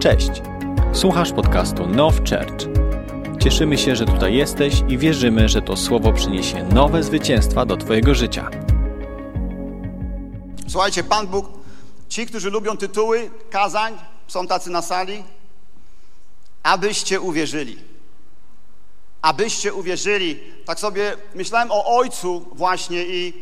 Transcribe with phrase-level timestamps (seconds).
[0.00, 0.30] Cześć!
[0.92, 2.68] Słuchasz podcastu Now Church.
[3.42, 8.14] Cieszymy się, że tutaj jesteś i wierzymy, że to słowo przyniesie nowe zwycięstwa do Twojego
[8.14, 8.50] życia.
[10.68, 11.46] Słuchajcie, Pan Bóg,
[12.08, 15.24] ci, którzy lubią tytuły kazań, są tacy na sali,
[16.62, 17.78] abyście uwierzyli.
[19.22, 20.40] Abyście uwierzyli.
[20.64, 23.32] Tak sobie myślałem o Ojcu właśnie i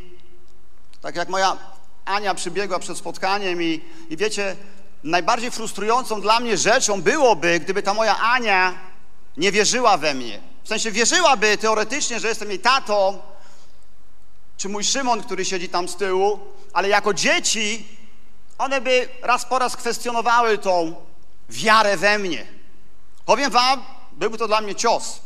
[1.00, 1.56] tak jak moja
[2.04, 3.80] Ania przybiegła przed spotkaniem i,
[4.11, 4.56] i wiecie,
[5.05, 8.75] najbardziej frustrującą dla mnie rzeczą byłoby, gdyby ta moja Ania
[9.36, 10.41] nie wierzyła we mnie.
[10.64, 13.19] W sensie wierzyłaby teoretycznie, że jestem jej tatą,
[14.57, 16.41] czy mój Szymon, który siedzi tam z tyłu,
[16.72, 17.89] ale jako dzieci
[18.58, 20.95] one by raz po raz kwestionowały tą
[21.49, 22.46] wiarę we mnie.
[23.27, 25.21] Powiem wam, byłby to dla mnie cios.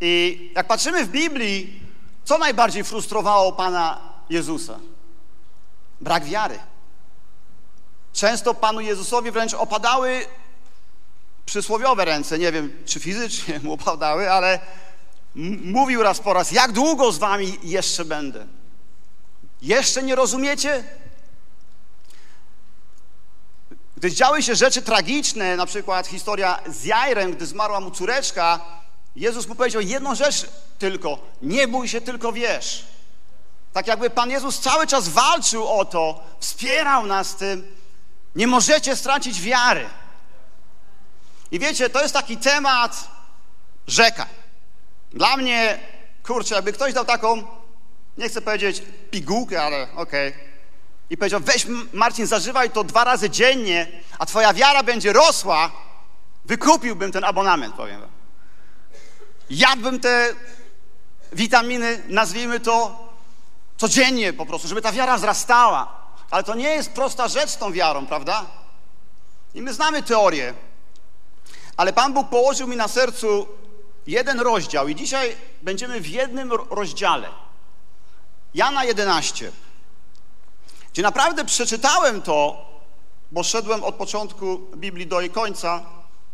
[0.00, 1.80] I jak patrzymy w Biblii,
[2.24, 4.00] co najbardziej frustrowało Pana
[4.30, 4.78] Jezusa?
[6.00, 6.58] Brak wiary.
[8.12, 10.26] Często Panu Jezusowi wręcz opadały
[11.46, 12.38] przysłowiowe ręce.
[12.38, 14.60] Nie wiem, czy fizycznie mu opadały, ale
[15.64, 18.46] mówił raz po raz, jak długo z wami jeszcze będę?
[19.62, 20.84] Jeszcze nie rozumiecie?
[23.96, 28.60] Gdy działy się rzeczy tragiczne, na przykład historia z Jairem, gdy zmarła mu córeczka,
[29.16, 30.46] Jezus mu powiedział jedną rzecz
[30.78, 32.84] tylko, nie bój się, tylko wiesz.
[33.72, 37.76] Tak jakby Pan Jezus cały czas walczył o to, wspierał nas tym,
[38.34, 39.86] nie możecie stracić wiary.
[41.50, 43.08] I wiecie, to jest taki temat
[43.86, 44.26] rzeka.
[45.12, 45.78] Dla mnie,
[46.22, 47.42] kurczę, jakby ktoś dał taką,
[48.18, 50.28] nie chcę powiedzieć pigułkę, ale okej.
[50.28, 50.52] Okay.
[51.10, 53.86] I powiedział, weź Marcin, zażywaj to dwa razy dziennie,
[54.18, 55.70] a twoja wiara będzie rosła,
[56.44, 58.10] wykupiłbym ten abonament, powiem wam.
[59.50, 60.34] Jadłbym te
[61.32, 63.08] witaminy, nazwijmy to,
[63.76, 66.01] codziennie po prostu, żeby ta wiara wzrastała.
[66.32, 68.46] Ale to nie jest prosta rzecz z tą wiarą, prawda?
[69.54, 70.54] I my znamy teorię.
[71.76, 73.48] Ale Pan Bóg położył mi na sercu
[74.06, 77.28] jeden rozdział i dzisiaj będziemy w jednym rozdziale.
[78.54, 79.52] Jana 11.
[80.92, 82.66] Gdzie naprawdę przeczytałem to,
[83.32, 85.82] bo szedłem od początku Biblii do jej końca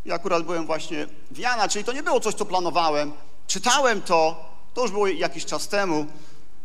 [0.05, 3.13] i akurat byłem właśnie w Jana, czyli to nie było coś, co planowałem.
[3.47, 4.45] Czytałem to,
[4.75, 6.07] to już było jakiś czas temu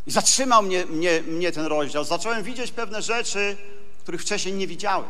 [0.07, 2.03] i zatrzymał mnie, mnie, mnie ten rozdział.
[2.03, 3.57] Zacząłem widzieć pewne rzeczy,
[3.99, 5.09] których wcześniej nie widziałem.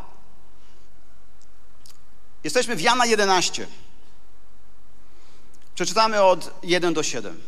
[2.43, 3.67] Jesteśmy w Jana 11.
[5.75, 7.41] Przeczytamy od 1 do 7.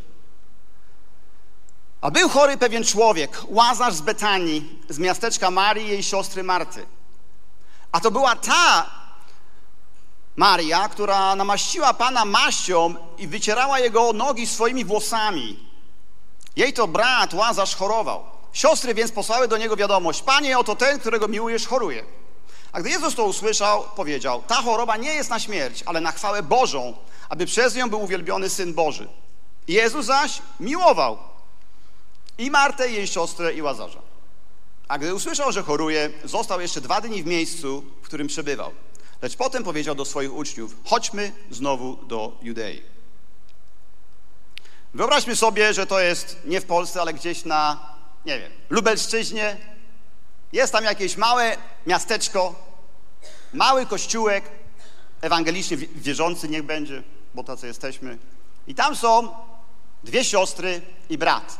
[2.02, 6.86] A był chory pewien człowiek, Łazarz z Betanii, z miasteczka Marii i jej siostry Marty.
[7.92, 8.92] A to była ta
[10.36, 15.75] Maria, która namaściła Pana maścią i wycierała jego nogi swoimi włosami.
[16.56, 18.24] Jej to brat Łazarz chorował.
[18.54, 22.04] Siostry więc posłały do niego wiadomość: Panie, oto ten, którego miłujesz, choruje.
[22.72, 26.44] A gdy Jezus to usłyszał, powiedział: Ta choroba nie jest na śmierć, ale na chwałę
[26.44, 26.94] Bożą,
[27.30, 29.08] aby przez nią był uwielbiony syn Boży.
[29.68, 31.18] Jezus zaś miłował
[32.38, 34.00] i Martę, jej siostrę, i Łazarza.
[34.88, 38.72] A gdy usłyszał, że choruje, został jeszcze dwa dni w miejscu, w którym przebywał.
[39.22, 42.95] Lecz potem powiedział do swoich uczniów: Chodźmy znowu do Judei.
[44.96, 47.80] Wyobraźmy sobie, że to jest nie w Polsce, ale gdzieś na,
[48.26, 49.58] nie wiem, Lubelszczyźnie.
[50.54, 51.58] Jest tam jakieś małe
[51.88, 52.56] miasteczko,
[53.54, 54.50] mały kościółek,
[55.22, 58.18] ewangelicznie wierzący niech będzie, bo tacy jesteśmy.
[58.68, 59.36] I tam są
[60.04, 61.60] dwie siostry i brat.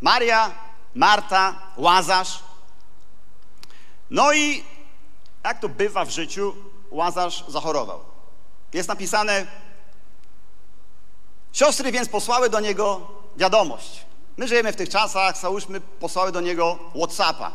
[0.00, 0.50] Maria,
[0.94, 2.42] Marta, Łazarz.
[4.10, 4.64] No i
[5.44, 6.54] jak to bywa w życiu,
[6.90, 8.00] Łazarz zachorował.
[8.72, 9.46] Jest napisane,
[11.52, 14.06] Siostry więc posłały do niego wiadomość.
[14.36, 17.52] My żyjemy w tych czasach, załóżmy, posłały do niego Whatsappa.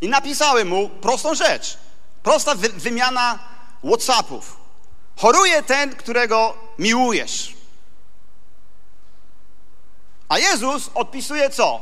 [0.00, 1.78] I napisały mu prostą rzecz.
[2.22, 3.38] Prosta wy wymiana
[3.84, 4.56] Whatsappów.
[5.16, 7.54] Choruje ten, którego miłujesz.
[10.28, 11.80] A Jezus odpisuje co?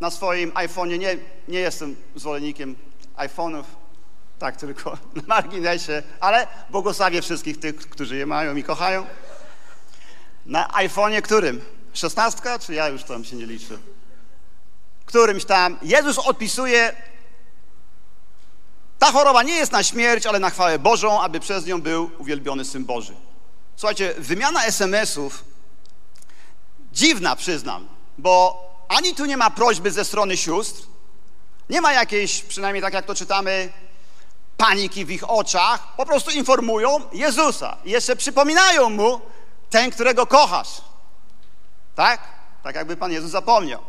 [0.00, 0.98] Na swoim iPhone'ie.
[0.98, 2.76] Nie, nie jestem zwolennikiem
[3.16, 3.64] iPhone'ów,
[4.38, 9.06] tak tylko na marginesie, ale błogosławię wszystkich tych, którzy je mają i kochają.
[10.46, 11.60] Na iPhone'ie którym?
[11.92, 13.78] Szesnastka, czy ja już tam się nie liczę?
[15.06, 15.78] Którymś tam.
[15.82, 16.96] Jezus odpisuje,
[18.98, 22.64] ta choroba nie jest na śmierć, ale na chwałę Bożą, aby przez nią był uwielbiony
[22.64, 23.14] Syn Boży.
[23.76, 25.44] Słuchajcie, wymiana SMS-ów
[26.92, 27.88] dziwna, przyznam,
[28.18, 30.82] bo ani tu nie ma prośby ze strony sióstr,
[31.70, 33.72] nie ma jakiejś, przynajmniej tak jak to czytamy,
[34.56, 37.76] paniki w ich oczach, po prostu informują Jezusa.
[37.84, 39.20] I jeszcze przypominają mu,
[39.74, 40.82] ten, którego kochasz.
[41.94, 42.20] Tak?
[42.62, 43.82] Tak jakby Pan Jezus zapomniał.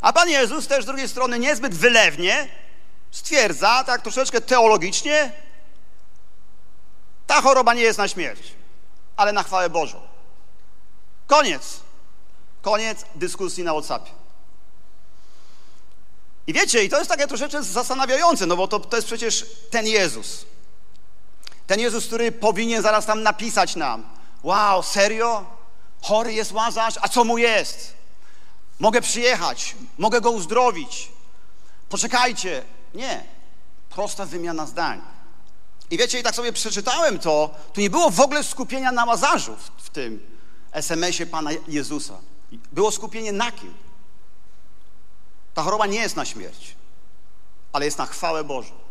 [0.00, 2.48] A Pan Jezus też z drugiej strony niezbyt wylewnie
[3.10, 5.32] stwierdza, tak troszeczkę teologicznie,
[7.26, 8.52] Ta choroba nie jest na śmierć,
[9.16, 10.00] ale na chwałę Bożą.
[11.26, 11.80] Koniec.
[12.62, 14.10] Koniec dyskusji na WhatsAppie.
[16.46, 19.86] I wiecie, i to jest takie troszeczkę zastanawiające, no bo to, to jest przecież ten
[19.86, 20.44] Jezus.
[21.66, 24.16] Ten Jezus, który powinien zaraz tam napisać nam.
[24.46, 25.44] Wow, serio?
[26.02, 26.94] Chory jest Łazarz?
[27.02, 27.94] A co mu jest?
[28.78, 31.12] Mogę przyjechać, mogę go uzdrowić.
[31.88, 32.62] Poczekajcie.
[32.94, 33.24] Nie.
[33.90, 35.02] Prosta wymiana zdań.
[35.90, 39.56] I wiecie, i tak sobie przeczytałem to, tu nie było w ogóle skupienia na Łazarzu
[39.56, 40.26] w, w tym
[40.72, 42.18] SMS-ie Pana Jezusa.
[42.72, 43.74] Było skupienie na kim?
[45.54, 46.74] Ta choroba nie jest na śmierć,
[47.72, 48.85] ale jest na chwałę Bożą.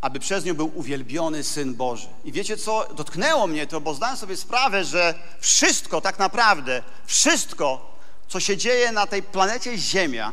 [0.00, 2.08] Aby przez nią był uwielbiony Syn Boży.
[2.24, 2.88] I wiecie co?
[2.94, 7.96] Dotknęło mnie to, bo zdałem sobie sprawę, że wszystko, tak naprawdę, wszystko,
[8.28, 10.32] co się dzieje na tej planecie Ziemia,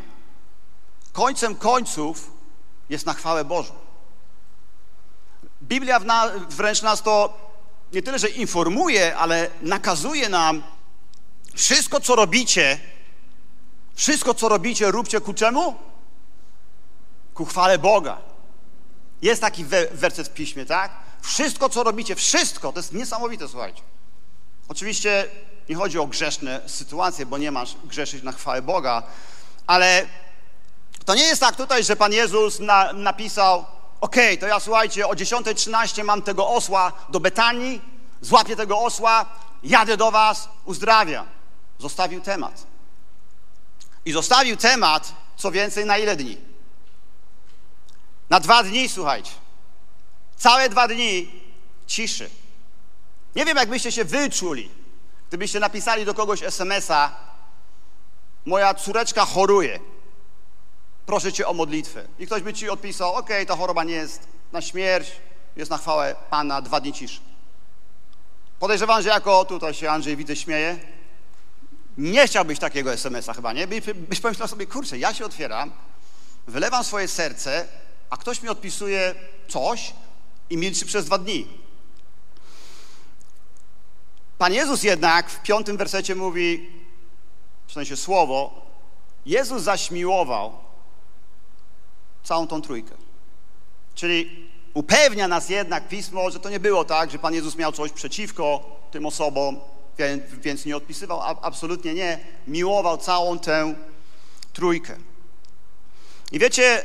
[1.14, 2.32] końcem końców
[2.90, 3.74] jest na chwałę Bożą.
[5.62, 6.00] Biblia
[6.50, 7.38] wręcz nas to
[7.94, 10.64] nie tyle, że informuje, ale nakazuje nam
[11.54, 12.80] wszystko, co robicie,
[13.96, 15.76] wszystko, co robicie, róbcie ku czemu?
[17.34, 18.18] Ku chwale Boga.
[19.22, 20.92] Jest taki werset w piśmie, tak?
[21.22, 23.82] Wszystko, co robicie, wszystko, to jest niesamowite, słuchajcie.
[24.68, 25.30] Oczywiście
[25.70, 29.04] nie chodzi o grzeszne sytuacje, bo nie masz grzeszyć na chwałę Boga,
[29.68, 30.08] ale
[31.06, 33.66] to nie jest tak tutaj, że Pan Jezus na, napisał,
[34.02, 37.82] ok, to ja słuchajcie, o 10.13 mam tego osła do Betanii,
[38.22, 39.26] złapię tego osła,
[39.64, 41.28] jadę do was, uzdrawiam.
[41.80, 42.64] Zostawił temat.
[44.06, 46.38] I zostawił temat, co więcej, na ile dni?
[48.30, 49.32] Na dwa dni, słuchajcie.
[50.38, 51.32] Całe dwa dni
[51.88, 52.30] ciszy.
[53.36, 54.72] Nie wiem, jakbyście się wyczuli,
[55.28, 57.12] gdybyście napisali do kogoś SMS-a,
[58.46, 59.80] moja córeczka choruje,
[61.06, 62.08] proszę cię o modlitwę.
[62.20, 65.12] I ktoś by ci odpisał, ok, ta choroba nie jest na śmierć,
[65.56, 67.20] jest na chwałę Pana, dwa dni ciszy.
[68.60, 70.80] Podejrzewam, że jako tutaj się Andrzej widzę śmieje,
[71.98, 73.68] nie chciałbyś takiego SMS-a chyba, nie?
[73.68, 75.72] Byś, byś pomyślał sobie, kurczę, ja się otwieram,
[76.48, 77.68] wylewam swoje serce,
[78.16, 79.16] a ktoś mi odpisuje
[79.48, 79.94] coś
[80.50, 81.48] i milczy przez dwa dni.
[84.38, 86.70] Pan Jezus jednak w piątym wersecie mówi,
[87.68, 88.66] w sensie słowo,
[89.26, 90.54] Jezus zaśmiłował
[92.24, 92.96] całą tą trójkę.
[93.96, 97.92] Czyli upewnia nas jednak Pismo, że to nie było tak, że Pan Jezus miał coś
[97.92, 99.60] przeciwko tym osobom,
[100.42, 102.20] więc nie odpisywał, absolutnie nie.
[102.48, 103.76] Miłował całą tę
[104.54, 104.98] trójkę.
[106.32, 106.84] I wiecie,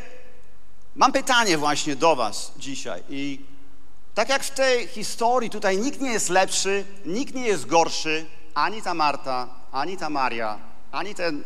[1.00, 3.02] mam pytanie właśnie do Was dzisiaj.
[3.08, 3.41] I
[4.14, 8.82] tak jak w tej historii, tutaj nikt nie jest lepszy, nikt nie jest gorszy, ani
[8.82, 10.58] ta Marta, ani ta Maria,
[10.93, 11.43] ani ten,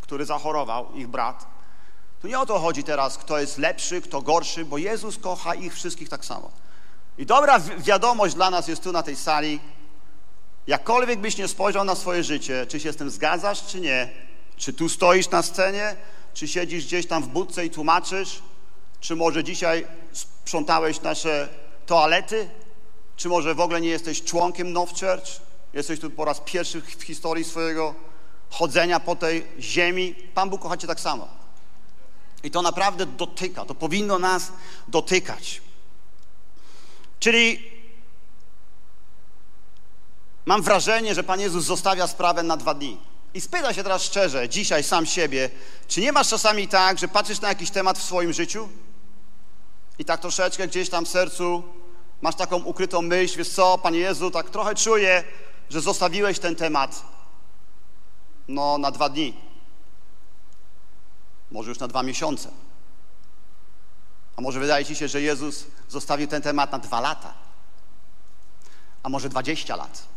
[0.00, 1.46] który zachorował, ich brat.
[2.22, 5.74] Tu nie o to chodzi teraz, kto jest lepszy, kto gorszy, bo Jezus kocha ich
[5.74, 6.50] wszystkich tak samo.
[7.18, 9.60] I dobra wiadomość dla nas jest tu na tej sali,
[10.66, 14.08] Jakkolwiek byś nie spojrzał na swoje życie, czy się z tym zgadzasz, czy nie,
[14.56, 15.96] czy tu stoisz na scenie,
[16.34, 18.42] czy siedzisz gdzieś tam w budce i tłumaczysz,
[19.00, 21.48] czy może dzisiaj sprzątałeś nasze
[21.86, 22.50] toalety,
[23.16, 25.40] czy może w ogóle nie jesteś członkiem Now Church,
[25.72, 27.94] jesteś tu po raz pierwszy w historii swojego
[28.50, 30.14] chodzenia po tej ziemi.
[30.34, 31.28] Pan Bóg kocha Cię tak samo.
[32.42, 34.52] I to naprawdę dotyka, to powinno nas
[34.88, 35.62] dotykać.
[37.20, 37.78] Czyli
[40.48, 42.98] Mam wrażenie, że Pan Jezus zostawia sprawę na dwa dni.
[43.34, 45.50] I spyta się teraz szczerze, dzisiaj sam siebie,
[45.88, 48.68] czy nie masz czasami tak, że patrzysz na jakiś temat w swoim życiu
[49.98, 51.62] i tak troszeczkę gdzieś tam w sercu
[52.22, 55.24] masz taką ukrytą myśl, wiesz co, Panie Jezu, tak trochę czuję,
[55.70, 57.02] że zostawiłeś ten temat
[58.48, 59.34] no na dwa dni.
[61.50, 62.50] Może już na dwa miesiące.
[64.36, 67.34] A może wydaje Ci się, że Jezus zostawił ten temat na dwa lata.
[69.02, 70.08] A może dwadzieścia lat.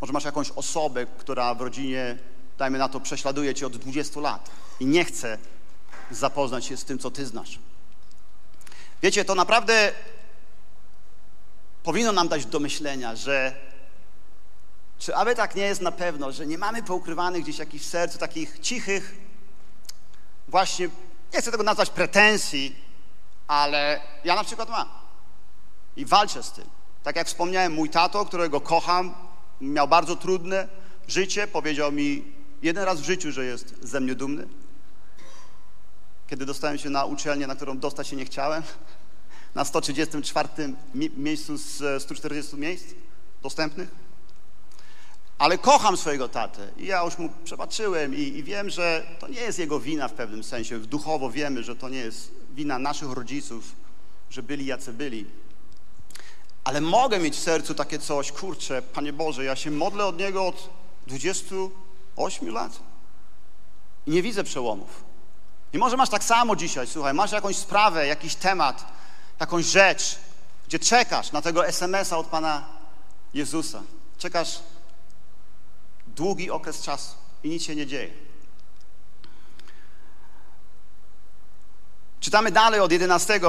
[0.00, 2.18] Może masz jakąś osobę, która w rodzinie,
[2.58, 5.38] dajmy na to, prześladuje cię od 20 lat i nie chce
[6.10, 7.58] zapoznać się z tym, co ty znasz.
[9.02, 9.92] Wiecie, to naprawdę
[11.82, 13.54] powinno nam dać do myślenia, że
[14.98, 18.18] czy aby tak nie jest na pewno, że nie mamy poukrywanych gdzieś jakichś w sercu
[18.18, 19.14] takich cichych,
[20.48, 20.88] właśnie,
[21.34, 22.76] nie chcę tego nazwać pretensji,
[23.48, 24.88] ale ja na przykład mam.
[25.96, 26.64] I walczę z tym.
[27.02, 29.14] Tak jak wspomniałem, mój tato, którego kocham,
[29.60, 30.68] miał bardzo trudne
[31.08, 31.46] życie.
[31.46, 32.24] Powiedział mi
[32.62, 34.48] jeden raz w życiu, że jest ze mnie dumny.
[36.28, 38.62] Kiedy dostałem się na uczelnię, na którą dostać się nie chciałem,
[39.54, 40.48] na 134
[40.94, 42.84] miejscu z 140 miejsc
[43.42, 43.88] dostępnych.
[45.38, 49.40] Ale kocham swojego tatę i ja już mu przebaczyłem i, i, wiem, że to nie
[49.40, 50.78] jest jego wina w pewnym sensie.
[50.78, 53.64] Duchowo wiemy, że to nie jest wina naszych rodziców,
[54.30, 55.26] że byli jacy byli.
[56.64, 60.46] ale mogę mieć w sercu takie coś, kurczę, Panie Boże, ja się modlę od Niego
[60.46, 60.70] od
[61.06, 62.80] 28 lat
[64.06, 65.07] i nie widzę przełomów.
[65.72, 68.84] I może masz tak samo dzisiaj, słuchaj, masz jakąś sprawę, jakiś temat,
[69.40, 70.18] jakąś rzecz,
[70.68, 72.64] gdzie czekasz na tego SMS-a od Pana
[73.34, 73.82] Jezusa.
[74.18, 74.58] Czekasz
[76.06, 78.10] długi okres czasu i nic się nie dzieje.
[82.20, 83.40] Czytamy dalej od 11.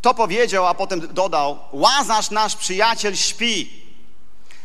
[0.00, 3.82] To powiedział, a potem dodał: Łazarz nasz przyjaciel śpi,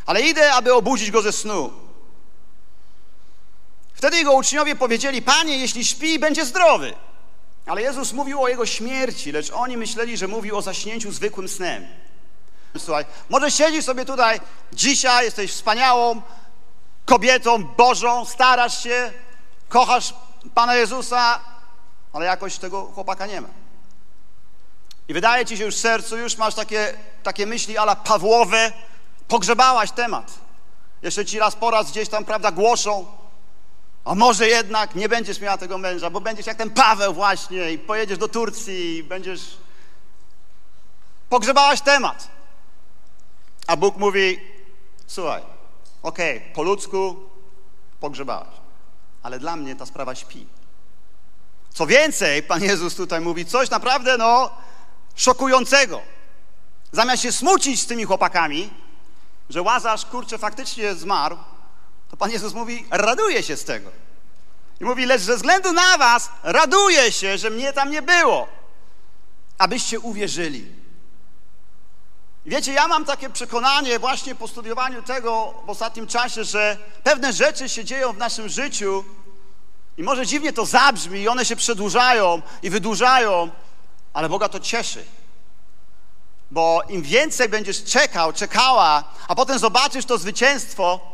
[0.06, 1.83] ale idę, aby obudzić go ze snu.
[4.04, 6.94] Wtedy jego uczniowie powiedzieli: Panie, jeśli śpi, będzie zdrowy.
[7.66, 11.88] Ale Jezus mówił o jego śmierci, lecz oni myśleli, że mówił o zaśnięciu zwykłym snem.
[12.78, 14.40] Słuchaj, może siedzisz sobie tutaj
[14.74, 16.22] dzisiaj, jesteś wspaniałą
[17.06, 19.12] kobietą Bożą, starasz się,
[19.70, 20.14] kochasz
[20.56, 21.40] Pana Jezusa,
[22.14, 23.50] ale jakoś tego chłopaka nie ma.
[25.08, 28.72] I wydaje ci się już w sercu, już masz takie, takie myśli ala Pawłowe,
[29.28, 30.32] pogrzebałaś temat.
[31.02, 33.23] Jeszcze ci raz po raz gdzieś tam, prawda, głoszą,
[34.06, 37.80] a może jednak nie będziesz miała tego męża, bo będziesz jak ten Paweł właśnie i
[37.80, 39.58] pojedziesz do Turcji i będziesz...
[41.30, 42.28] Pogrzebałaś temat.
[43.68, 44.40] A Bóg mówi,
[45.08, 45.42] słuchaj,
[46.04, 47.30] okej, okay, po ludzku
[48.00, 48.56] pogrzebałaś,
[49.24, 50.48] ale dla mnie ta sprawa śpi.
[51.70, 54.52] Co więcej, Pan Jezus tutaj mówi coś naprawdę, no,
[55.16, 56.02] szokującego.
[56.92, 58.70] Zamiast się smucić z tymi chłopakami,
[59.50, 61.38] że Łazarz, kurczę, faktycznie zmarł,
[62.14, 63.90] to Pan Jezus mówi, raduje się z tego.
[64.80, 68.48] I mówi, lecz ze względu na was raduję się, że mnie tam nie było,
[69.58, 70.66] abyście uwierzyli.
[72.46, 77.70] Wiecie, ja mam takie przekonanie właśnie po studiowaniu tego w ostatnim czasie, że pewne rzeczy
[77.70, 79.04] się dzieją w naszym życiu
[79.98, 83.50] i może dziwnie to zabrzmi i one się przedłużają i wydłużają,
[84.14, 85.06] ale Boga to cieszy.
[86.52, 91.14] Bo im więcej będziesz czekał, czekała, a potem zobaczysz to zwycięstwo,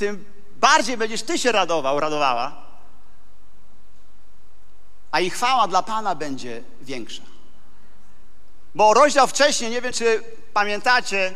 [0.00, 0.24] tym
[0.56, 2.52] bardziej będziesz ty się radował, radowała,
[5.10, 7.22] a i chwała dla Pana będzie większa.
[8.74, 11.34] Bo rozdział wcześniej, nie wiem czy pamiętacie,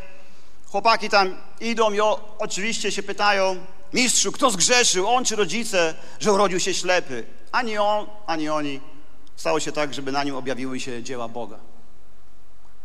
[0.66, 6.32] chłopaki tam idą i o, oczywiście się pytają, mistrzu, kto zgrzeszył, on czy rodzice, że
[6.32, 7.26] urodził się ślepy?
[7.52, 8.80] Ani on, ani oni.
[9.36, 11.58] Stało się tak, żeby na nim objawiły się dzieła Boga.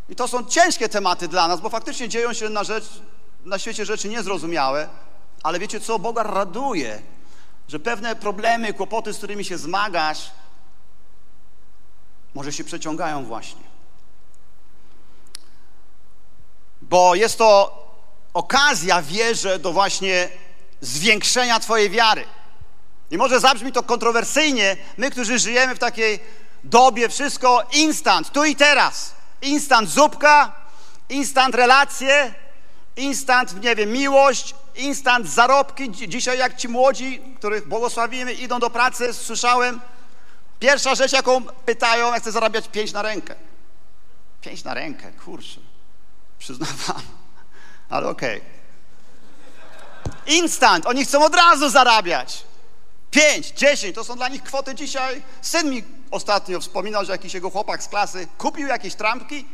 [0.10, 2.86] I to są ciężkie tematy dla nas, bo faktycznie dzieją się na, rzecz,
[3.46, 4.90] na świecie rzeczy niezrozumiałe,
[5.44, 6.00] ale wiecie co?
[6.00, 7.02] Boga raduje,
[7.68, 10.32] że pewne problemy, kłopoty, z którymi się zmagasz,
[12.34, 13.70] może się przeciągają właśnie.
[16.82, 17.80] Bo jest to
[18.34, 20.30] okazja, wierzę, do właśnie
[20.82, 22.26] zwiększenia Twojej wiary.
[23.12, 26.20] I może zabrzmi to kontrowersyjnie, my, którzy żyjemy w takiej
[26.64, 29.16] dobie, wszystko instant, tu i teraz.
[29.42, 30.56] Instant zupka,
[31.10, 32.34] instant relacje,
[32.96, 35.92] instant, nie wiem, miłość, instant zarobki.
[35.92, 39.82] Dzisiaj jak ci młodzi, których błogosławimy, idą do pracy, słyszałem,
[40.60, 43.36] pierwsza rzecz, jaką pytają, jak chcę zarabiać pięć na rękę.
[44.42, 45.60] Pięć na rękę, kurczę,
[46.40, 47.02] przyznawam,
[47.90, 48.38] ale okej.
[48.38, 48.60] Okay.
[50.26, 52.44] Instant, oni chcą od razu zarabiać.
[53.12, 55.22] Pięć, dziesięć, to są dla nich kwoty dzisiaj.
[55.42, 59.46] Syn mi ostatnio wspominał, że jakiś jego chłopak z klasy kupił jakieś trampki,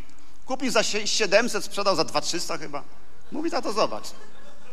[0.45, 2.84] kupił za 700, sprzedał za 2300 chyba.
[3.31, 4.05] Mówi, za to zobacz.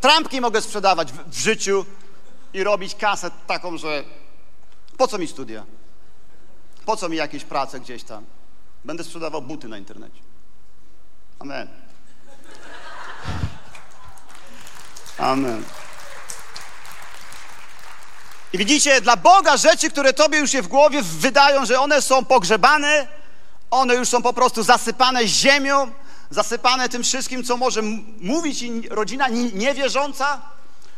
[0.03, 1.87] Trampki mogę sprzedawać w, w życiu
[2.55, 4.05] i robić kasę taką, że
[4.99, 5.65] po co mi studia?
[6.87, 8.25] Po co mi jakieś prace gdzieś tam?
[8.85, 10.21] Będę sprzedawał buty na internecie.
[11.39, 11.69] Amen.
[15.19, 15.65] Amen.
[18.53, 22.25] I widzicie, dla Boga rzeczy, które tobie już się w głowie wydają, że one są
[22.25, 23.07] pogrzebane,
[23.71, 25.93] one już są po prostu zasypane ziemią,
[26.33, 27.83] zasypane tym wszystkim, co może
[28.21, 30.43] mówić rodzina niewierząca,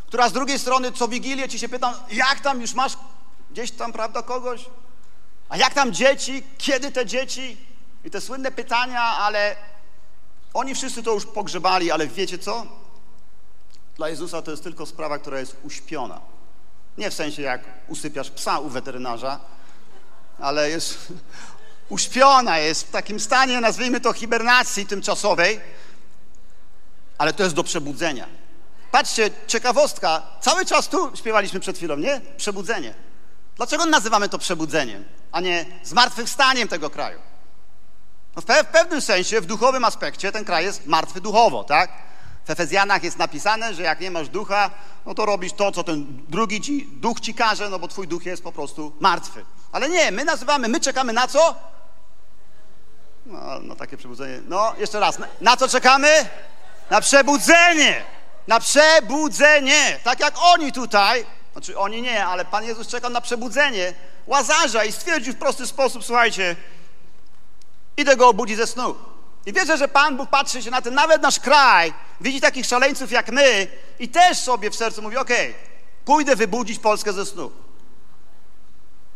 [0.06, 2.92] która z drugiej strony co Wigilię ci się pyta, jak tam już masz
[3.50, 4.64] gdzieś tam, prawda, kogoś?
[5.48, 6.42] A jak tam dzieci?
[6.58, 7.56] Kiedy te dzieci?
[8.04, 9.56] I te słynne pytania, ale
[10.54, 12.66] oni wszyscy to już pogrzebali, ale wiecie co?
[13.96, 16.20] Dla Jezusa to jest tylko sprawa, która jest uśpiona.
[16.98, 19.40] Nie w sensie jak usypiasz psa u weterynarza,
[20.38, 21.12] ale jest
[21.88, 25.60] uśpiona, jest w takim stanie, nazwijmy to hibernacji tymczasowej,
[27.18, 28.26] ale to jest do przebudzenia.
[28.90, 32.20] Patrzcie, ciekawostka, cały czas tu śpiewaliśmy przed chwilą, nie?
[32.36, 32.94] Przebudzenie.
[33.56, 37.18] Dlaczego nazywamy to przebudzeniem, a nie zmartwychwstaniem tego kraju?
[38.36, 41.90] No w, pe w pewnym sensie, w duchowym aspekcie ten kraj jest martwy duchowo, tak?
[42.44, 44.70] W Efezjanach jest napisane, że jak nie masz ducha,
[45.06, 48.26] no to robisz to, co ten drugi ci, duch ci każe, no bo twój duch
[48.26, 49.44] jest po prostu martwy.
[49.74, 51.54] Ale nie, my nazywamy, my czekamy na co?
[53.26, 54.40] No, na takie przebudzenie.
[54.48, 55.18] No, jeszcze raz.
[55.18, 56.28] Na, na co czekamy?
[56.90, 58.04] Na przebudzenie.
[58.46, 60.00] Na przebudzenie.
[60.04, 61.26] Tak jak oni tutaj.
[61.52, 63.94] Znaczy oni nie, ale Pan Jezus czekał na przebudzenie
[64.26, 66.56] Łazarza i stwierdził w prosty sposób, słuchajcie,
[67.96, 68.94] idę go obudzić ze snu.
[69.46, 73.10] I wierzę, że Pan Bóg patrzy się na ten, nawet nasz kraj, widzi takich szaleńców
[73.10, 73.66] jak my
[73.98, 75.60] i też sobie w sercu mówi, okej, okay,
[76.04, 77.63] pójdę wybudzić Polskę ze snu.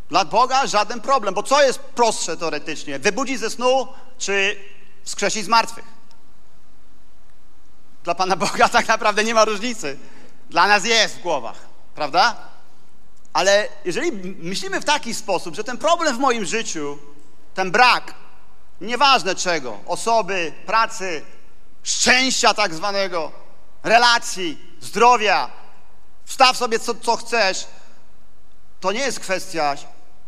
[0.09, 2.99] Dla Boga żaden problem, bo co jest prostsze teoretycznie?
[2.99, 3.88] Wybudzić ze snu,
[4.19, 4.57] czy
[5.05, 5.85] skrzesić z martwych?
[8.05, 9.99] Dla Pana Boga tak naprawdę nie ma różnicy.
[10.50, 11.57] Dla nas jest w głowach,
[11.95, 12.37] prawda?
[13.33, 16.99] Ale jeżeli myślimy w taki sposób, że ten problem w moim życiu,
[17.55, 18.15] ten brak,
[18.81, 21.25] nieważne czego, osoby, pracy,
[21.83, 23.33] szczęścia tak zwanego,
[23.83, 25.50] relacji, zdrowia,
[26.25, 27.67] wstaw sobie co, co chcesz,
[28.81, 29.77] to nie jest kwestia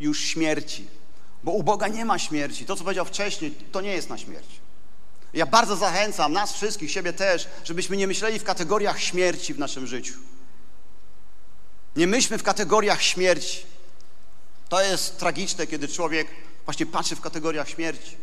[0.01, 0.87] już śmierci,
[1.45, 2.67] bo u Boga nie ma śmierci.
[2.67, 4.49] To, co powiedział wcześniej, to nie jest na śmierć.
[5.35, 9.87] Ja bardzo zachęcam nas wszystkich, siebie też, żebyśmy nie myśleli w kategoriach śmierci w naszym
[9.87, 10.15] życiu.
[11.97, 13.67] Nie myślmy w kategoriach śmierci.
[14.69, 16.29] To jest tragiczne, kiedy człowiek
[16.65, 18.17] właśnie patrzy w kategoriach śmierci.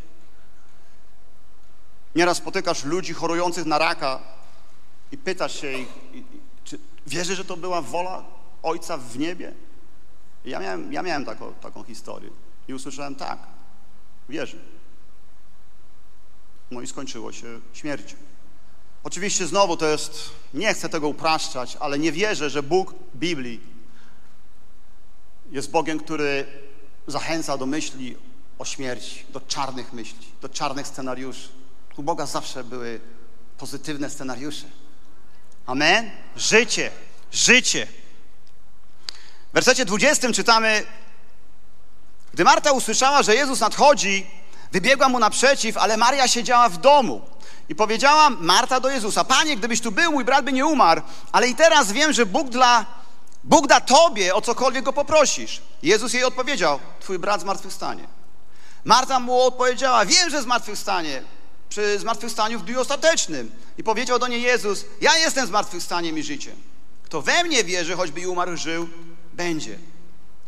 [2.15, 4.19] Nieraz spotykasz ludzi chorujących na raka
[5.11, 5.87] i pytasz się ich,
[6.63, 8.23] czy wierzy, że to była wola
[8.63, 9.53] Ojca w niebie?
[10.49, 12.29] Ja miałem, ja miałem taką, taką historię
[12.67, 13.39] i usłyszałem tak,
[14.29, 14.57] wierzę.
[16.71, 18.15] No i skończyło się śmiercią.
[19.03, 23.59] Oczywiście znowu to jest, nie chcę tego upraszczać, ale nie wierzę, że Bóg Biblii
[25.51, 26.45] jest Bogiem, który
[27.07, 28.15] zachęca do myśli
[28.59, 31.49] o śmierci, do czarnych myśli, do czarnych scenariuszy.
[31.97, 32.99] U Boga zawsze były
[33.57, 34.65] pozytywne scenariusze.
[35.65, 36.11] Amen?
[36.35, 36.91] Życie,
[37.31, 37.87] życie.
[39.57, 40.85] Wersecie 20 czytamy,
[42.33, 44.27] gdy Marta usłyszała, że Jezus nadchodzi,
[44.71, 47.21] wybiegła mu naprzeciw, ale Maria siedziała w domu.
[47.69, 51.47] I powiedziała Marta do Jezusa, Panie, gdybyś tu był, mój brat by nie umarł, ale
[51.47, 52.85] i teraz wiem, że Bóg, dla,
[53.43, 55.61] Bóg da Tobie o cokolwiek go poprosisz.
[55.83, 58.07] Jezus jej odpowiedział, Twój brat zmartwychwstanie.
[58.85, 61.23] Marta mu odpowiedziała, wiem, że zmartwychwstanie,
[61.69, 63.51] przy zmartwychwstaniu w dniu ostatecznym.
[63.77, 66.55] I powiedział do niej Jezus, ja jestem zmartwychwstaniem i życiem.
[67.03, 68.89] Kto we mnie wierzy, choćby i umarł, żył,
[69.37, 69.79] będzie.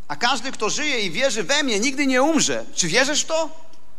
[0.07, 2.65] A każdy, kto żyje i wierzy we mnie, nigdy nie umrze.
[2.75, 3.49] Czy wierzysz w to?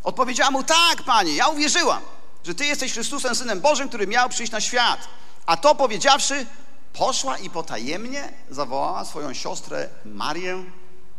[0.05, 2.03] Odpowiedziała mu, tak, Panie, ja uwierzyłam
[2.45, 5.09] że Ty jesteś Chrystusem, Synem Bożym, który miał przyjść na świat.
[5.47, 6.47] A to powiedziawszy,
[6.93, 10.65] poszła i potajemnie zawołała swoją siostrę Marię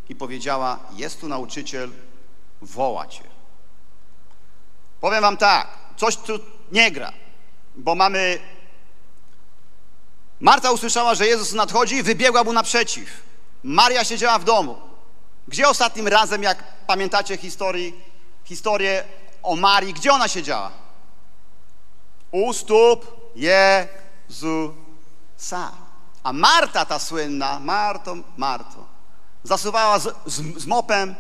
[0.10, 1.92] i powiedziała, jest tu nauczyciel,
[2.62, 3.24] woła Cię.
[5.02, 6.40] Powiem Wam tak, coś tu
[6.72, 7.14] nie gra,
[7.76, 8.40] bo mamy...
[10.40, 13.10] Marta usłyszała, że Jezus nadchodzi wybiegła mu naprzeciw.
[13.64, 14.78] Maria siedziała w domu.
[15.48, 18.04] Gdzie ostatnim razem, jak pamiętacie historii,
[18.44, 19.04] historię
[19.44, 20.72] o Marii, gdzie ona siedziała?
[22.32, 24.72] u stóp Jezusa.
[26.24, 28.86] A Marta ta słynna, Marto, Marto,
[29.44, 31.16] zasuwała z, z, z mopem,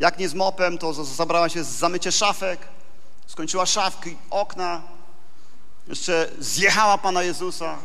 [0.00, 2.68] jak nie z mopem, to zabrała się z zamycie szafek,
[3.26, 4.82] skończyła szafki, okna,
[5.86, 7.78] jeszcze zjechała Pana Jezusa.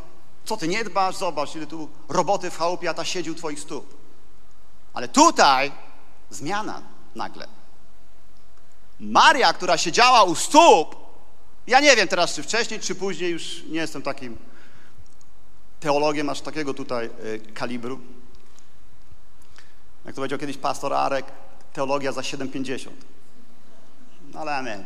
[0.45, 1.15] Co ty nie dbasz?
[1.15, 3.97] Zobacz, ile tu roboty w chałupie, a ta siedzi u twoich stóp.
[4.93, 5.71] Ale tutaj
[6.29, 6.81] zmiana
[7.15, 7.47] nagle.
[8.99, 10.95] Maria, która siedziała u stóp,
[11.67, 14.37] ja nie wiem teraz, czy wcześniej, czy później, już nie jestem takim
[15.79, 17.99] teologiem aż takiego tutaj y, kalibru.
[20.05, 21.25] Jak to powiedział kiedyś pastor Arek,
[21.73, 22.89] teologia za 7,50.
[24.33, 24.85] No ale amen.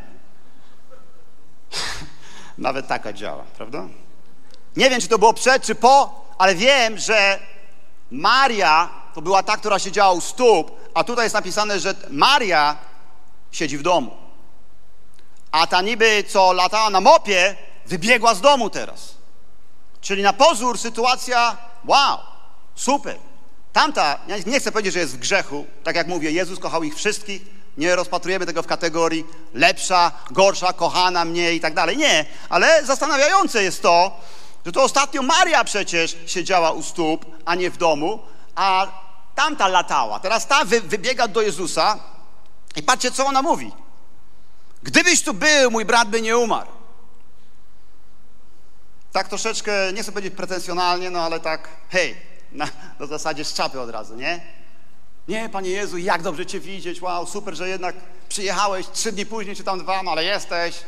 [2.58, 3.88] Nawet taka działa, prawda?
[4.80, 7.40] Nie wiem, czy to było przed, czy po, ale wiem, że
[8.12, 12.78] Maria to była ta, która siedziała u stóp, a tutaj jest napisane, że Maria
[13.52, 14.18] siedzi w domu.
[15.52, 19.14] A ta niby, co latała na mopie, wybiegła z domu teraz.
[20.02, 22.18] Czyli na pozór sytuacja, wow,
[22.76, 23.16] super.
[23.74, 26.96] Tamta, ja nie chcę powiedzieć, że jest w grzechu, tak jak mówię, Jezus kochał ich
[26.96, 27.42] wszystkich,
[27.78, 31.98] nie rozpatrujemy tego w kategorii lepsza, gorsza, kochana, mniej i tak dalej.
[31.98, 34.20] Nie, ale zastanawiające jest to,
[34.66, 38.20] że to ostatnio Maria przecież siedziała u stóp, a nie w domu,
[38.56, 38.88] a
[39.36, 40.20] tamta latała.
[40.20, 42.00] Teraz ta wy, wybiega do Jezusa
[42.76, 43.72] i patrzcie, co ona mówi.
[44.84, 46.70] Gdybyś tu był, mój brat by nie umarł.
[49.12, 52.16] Tak troszeczkę, nie chcę powiedzieć pretensjonalnie, no ale tak, hej,
[52.52, 52.68] na,
[53.00, 54.42] na zasadzie z czapy od razu, nie?
[55.28, 57.96] Nie, Panie Jezu, jak dobrze Cię widzieć, wow, super, że jednak
[58.30, 60.84] przyjechałeś trzy dni później, czy tam dwa, no ale jesteś.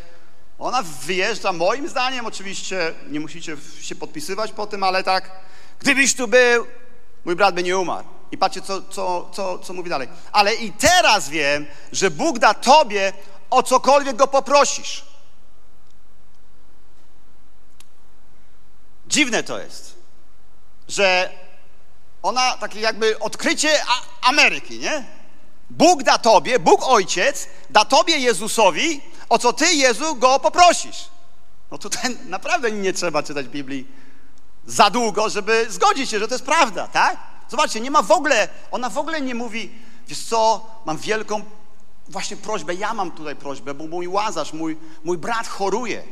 [0.62, 5.32] Ona wyjeżdża, moim zdaniem, oczywiście, nie musicie się podpisywać po tym, ale tak,
[5.80, 6.66] gdybyś tu był,
[7.26, 8.08] mój brat by nie umarł.
[8.32, 10.08] I patrzcie, co, co, co, co mówi dalej.
[10.32, 13.14] Ale i teraz wiem, że Bóg da Tobie
[13.50, 15.06] o cokolwiek go poprosisz.
[19.08, 19.96] Dziwne to jest,
[20.88, 21.30] że
[22.24, 23.70] ona takie jakby odkrycie
[24.22, 25.06] Ameryki, nie?
[25.70, 31.10] Bóg da tobie, Bóg Ojciec da tobie Jezusowi, o co ty, Jezu, go poprosisz.
[31.72, 33.88] No tutaj naprawdę nie trzeba czytać Biblii
[34.66, 37.18] za długo, żeby zgodzić się, że to jest prawda, tak?
[37.50, 39.72] Zobaczcie, nie ma w ogóle, ona w ogóle nie mówi,
[40.08, 41.44] wiesz co, mam wielką
[42.10, 46.04] właśnie prośbę, ja mam tutaj prośbę, bo mój łazarz, mój, mój brat choruje.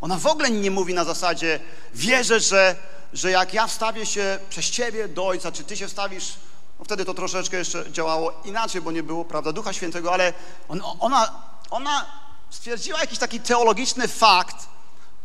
[0.00, 1.60] Ona w ogóle nie mówi na zasadzie,
[1.94, 2.76] wierzę, że,
[3.12, 6.34] że jak ja wstawię się przez Ciebie do Ojca, czy Ty się wstawisz,
[6.78, 10.32] no wtedy to troszeczkę jeszcze działało inaczej, bo nie było, prawda, Ducha Świętego, ale
[10.68, 11.32] on, ona,
[11.70, 12.25] ona
[12.56, 14.56] stwierdziła jakiś taki teologiczny fakt,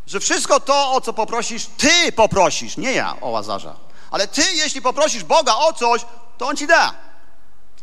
[0.08, 3.76] że wszystko to, o co poprosisz, Ty poprosisz, nie ja o Łazarza,
[4.12, 6.06] ale Ty, jeśli poprosisz Boga o coś,
[6.38, 6.94] to On Ci da.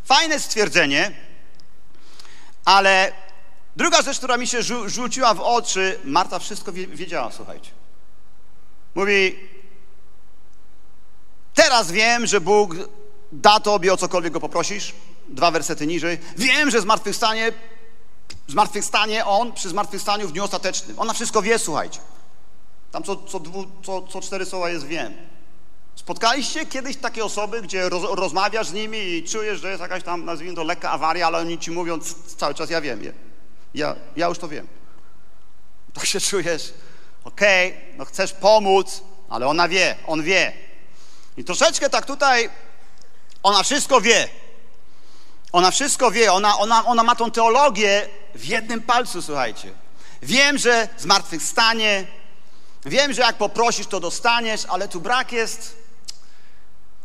[0.04, 1.16] Fajne stwierdzenie,
[2.64, 3.12] ale
[3.76, 7.70] druga rzecz, która mi się rzuciła w oczy, Marta wszystko wiedziała, słuchajcie.
[8.94, 9.38] Mówi,
[11.54, 12.74] teraz wiem, że Bóg
[13.32, 14.94] da Tobie o cokolwiek Go poprosisz.
[15.28, 16.18] Dwa wersety niżej.
[16.36, 17.52] Wiem, że zmartwychwstanie,
[18.48, 20.98] zmartwychwstanie On przy zmartwychwstaniu w dniu ostatecznym.
[20.98, 22.00] Ona wszystko wie, słuchajcie.
[22.90, 25.14] Tam co, co, dwu, co, co cztery słowa jest wiem.
[25.94, 30.24] Spotkaliście kiedyś takie osoby, gdzie roz, rozmawiasz z nimi i czujesz, że jest jakaś tam,
[30.24, 31.98] nazwijmy to, lekka awaria, ale oni ci mówią
[32.36, 33.12] cały czas, ja wiem,
[33.74, 34.68] ja, ja już to wiem.
[35.92, 36.74] To się czujesz,
[37.24, 40.52] okej, okay, no chcesz pomóc, ale ona wie, on wie.
[41.36, 42.50] I troszeczkę tak tutaj,
[43.42, 44.28] ona wszystko wie.
[45.52, 49.72] Ona wszystko wie, ona, ona, ona ma tą teologię w jednym palcu, słuchajcie.
[50.22, 52.06] Wiem, że zmartwychwstanie,
[52.84, 55.76] wiem, że jak poprosisz, to dostaniesz, ale tu brak jest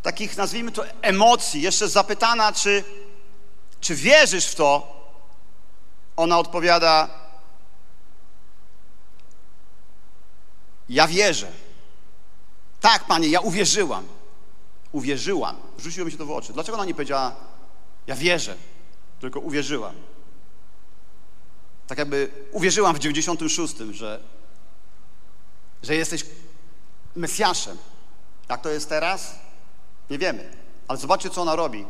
[0.02, 1.62] takich, nazwijmy to, emocji.
[1.62, 2.84] Jeszcze zapytana, czy,
[3.80, 4.94] czy wierzysz w to,
[6.16, 7.10] ona odpowiada:
[10.90, 11.52] Ja wierzę.
[12.82, 14.08] Tak, panie, ja uwierzyłam.
[14.92, 15.58] Uwierzyłam.
[15.80, 16.54] Rzuciło mi się to w oczy.
[16.54, 17.36] Dlaczego ona nie powiedziała:
[18.08, 18.56] Ja wierzę,
[19.20, 19.96] tylko uwierzyłam?
[21.88, 24.20] Tak jakby uwierzyłam w 96, że,
[25.84, 26.26] że jesteś
[27.16, 27.78] Mesjaszem.
[28.50, 29.36] Jak to jest teraz?
[30.10, 30.52] Nie wiemy.
[30.88, 31.86] Ale zobaczcie, co ona robi.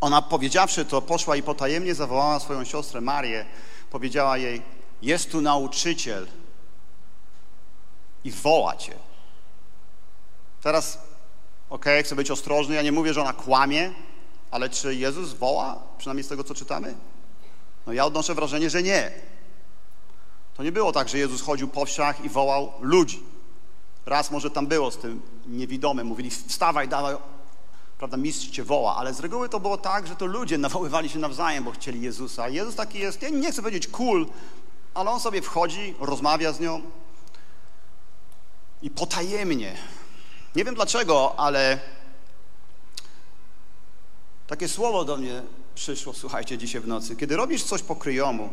[0.00, 3.46] Ona powiedziawszy to, poszła i potajemnie zawołała swoją siostrę Marię.
[3.90, 4.62] Powiedziała jej,
[5.02, 6.26] jest tu nauczyciel
[8.24, 8.94] i woła cię.
[10.62, 10.98] Teraz,
[11.70, 13.92] okej, okay, chcę być ostrożny, ja nie mówię, że ona kłamie,
[14.50, 16.94] ale czy Jezus woła, przynajmniej z tego, co czytamy?
[17.86, 19.12] No ja odnoszę wrażenie, że nie.
[20.56, 23.22] To nie było tak, że Jezus chodził po wsiach i wołał ludzi.
[24.06, 27.16] Raz może tam było z tym niewidomym, mówili wstawaj, dawaj,
[27.98, 31.18] prawda, mistrz cię woła, ale z reguły to było tak, że to ludzie nawoływali się
[31.18, 32.48] nawzajem, bo chcieli Jezusa.
[32.48, 34.26] Jezus taki jest, ja nie chcę powiedzieć cool,
[34.94, 36.82] ale on sobie wchodzi, rozmawia z nią
[38.82, 39.76] i potajemnie.
[40.56, 41.78] Nie wiem dlaczego, ale
[44.50, 45.42] takie słowo do mnie
[45.74, 47.16] przyszło, słuchajcie, dzisiaj w nocy.
[47.16, 48.50] Kiedy robisz coś po kryjomu,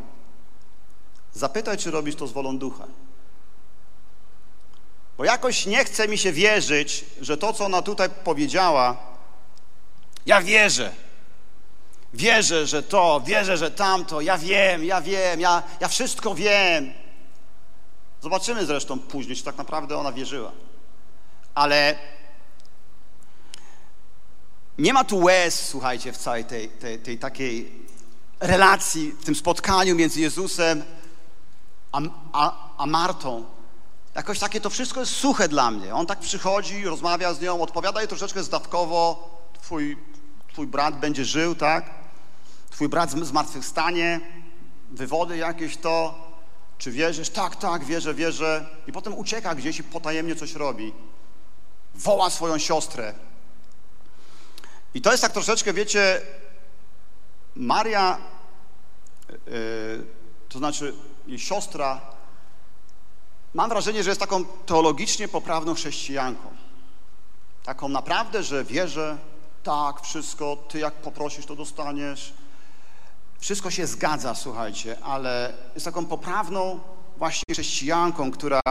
[1.33, 2.88] zapytaj, czy robisz to z wolą ducha.
[5.17, 8.97] Bo jakoś nie chce mi się wierzyć, że to, co ona tutaj powiedziała,
[10.25, 10.93] ja wierzę.
[12.13, 16.93] Wierzę, że to, wierzę, że tamto, ja wiem, ja wiem, ja, ja wszystko wiem.
[18.21, 20.51] Zobaczymy zresztą później, czy tak naprawdę ona wierzyła.
[21.55, 21.95] Ale
[24.78, 27.72] nie ma tu łez, słuchajcie, w całej tej, tej, tej takiej
[28.40, 30.84] relacji, w tym spotkaniu między Jezusem
[31.92, 32.02] a,
[32.34, 33.46] a, a Martą.
[34.16, 35.96] Jakoś takie to wszystko jest suche dla mnie.
[35.96, 39.30] On tak przychodzi, rozmawia z nią, odpowiada jej troszeczkę zdawkowo.
[39.62, 39.98] Twój,
[40.54, 41.90] twój brat będzie żył, tak?
[42.70, 44.22] Twój brat zmartwychwstanie,
[44.92, 46.28] wywody jakieś to.
[46.78, 47.30] Czy wierzysz?
[47.30, 48.70] Tak, tak, wierzę, wierzę.
[48.88, 50.94] I potem ucieka gdzieś i potajemnie coś robi.
[51.96, 53.13] Woła swoją siostrę.
[54.97, 56.21] I to jest tak troszeczkę, wiecie,
[57.55, 58.17] Maria,
[59.29, 60.05] yy,
[60.49, 60.93] to znaczy
[61.27, 62.01] jej siostra,
[63.53, 66.49] mam wrażenie, że jest taką teologicznie poprawną chrześcijanką.
[67.63, 69.17] Taką naprawdę, że wierzę,
[69.63, 72.33] tak, wszystko, ty jak poprosisz, to dostaniesz.
[73.39, 76.79] Wszystko się zgadza, słuchajcie, ale jest taką poprawną
[77.17, 78.62] właśnie chrześcijanką, która,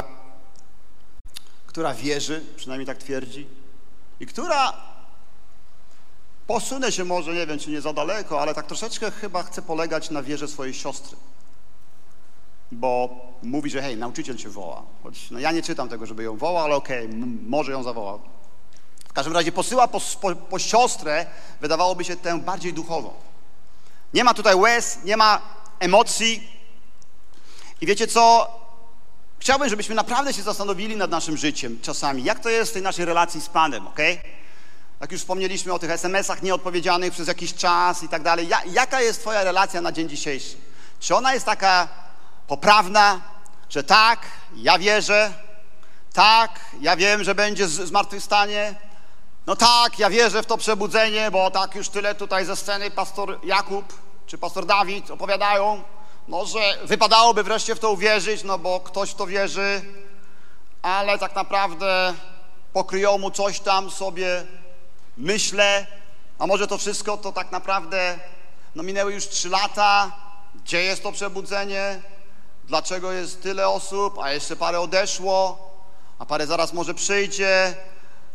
[1.66, 3.46] która wierzy, przynajmniej tak twierdzi,
[4.20, 4.95] i która
[6.46, 10.11] posunę się może, nie wiem, czy nie za daleko, ale tak troszeczkę chyba chce polegać
[10.11, 11.16] na wierze swojej siostry
[12.72, 13.09] bo
[13.42, 14.82] mówi, że hej, nauczyciel cię woła.
[15.02, 18.20] Choć no ja nie czytam tego, żeby ją wołał, ale okej, okay, może ją zawołał.
[19.09, 21.26] W każdym razie posyła po, po, po siostrę,
[21.61, 23.12] wydawałoby się tę bardziej duchową.
[24.14, 25.42] Nie ma tutaj łez, nie ma
[25.80, 26.56] emocji,
[27.80, 28.50] I wiecie co?
[29.38, 32.24] Chciałbym, żebyśmy naprawdę się zastanowili nad naszym życiem czasami.
[32.24, 33.98] Jak to jest w tej naszej relacji z Panem, ok?
[35.00, 38.48] Jak już wspomnieliśmy o tych SMS-ach nieodpowiedzianych przez jakiś czas i tak dalej.
[38.66, 40.56] Jaka jest Twoja relacja na dzień dzisiejszy?
[41.00, 41.88] Czy ona jest taka
[42.46, 43.20] poprawna,
[43.68, 44.20] że tak,
[44.54, 45.32] ja wierzę,
[46.12, 48.74] tak, ja wiem, że będzie zmartwychwstanie,
[49.46, 53.38] no tak, ja wierzę w to przebudzenie, bo tak już tyle tutaj ze sceny pastor
[53.44, 53.94] Jakub
[54.26, 55.82] czy pastor Dawid opowiadają,
[56.28, 59.82] no że wypadałoby wreszcie w to uwierzyć, no bo ktoś w to wierzy,
[60.82, 62.14] ale tak naprawdę
[62.72, 64.46] pokryją mu coś tam sobie
[65.16, 65.87] myślę,
[66.38, 68.18] a może to wszystko to tak naprawdę,
[68.74, 70.12] no minęły już trzy lata,
[70.55, 72.00] gdzie jest to przebudzenie,
[72.64, 75.70] dlaczego jest tyle osób, a jeszcze parę odeszło,
[76.18, 77.74] a parę zaraz może przyjdzie,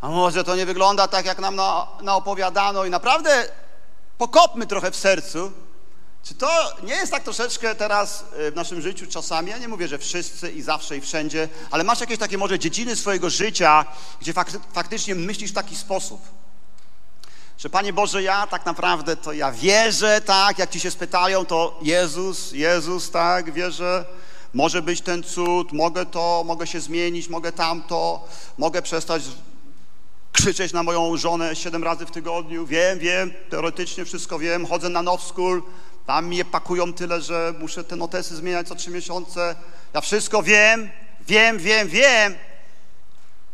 [0.00, 3.48] a może to nie wygląda tak, jak nam na, naopowiadano i naprawdę
[4.18, 5.52] pokopmy trochę w sercu,
[6.22, 6.48] czy to
[6.82, 9.50] nie jest tak troszeczkę teraz y, w naszym życiu czasami?
[9.50, 12.96] Ja nie mówię, że wszyscy i zawsze i wszędzie, ale masz jakieś takie może dziedziny
[12.96, 13.84] swojego życia,
[14.20, 14.32] gdzie
[14.72, 16.41] faktycznie myślisz w taki sposób.
[17.62, 21.78] Że Panie Boże, ja tak naprawdę to ja wierzę, tak, jak Ci się spytają, to
[21.82, 24.04] Jezus, Jezus, tak, wierzę,
[24.54, 29.22] może być ten cud, mogę to, mogę się zmienić, mogę tamto, mogę przestać
[30.32, 35.02] krzyczeć na moją żonę siedem razy w tygodniu, wiem, wiem, teoretycznie wszystko wiem, chodzę na
[35.02, 35.62] now school,
[36.06, 39.54] tam mnie pakują tyle, że muszę te notesy zmieniać co trzy miesiące.
[39.94, 42.34] Ja wszystko wiem, wiem, wiem, wiem,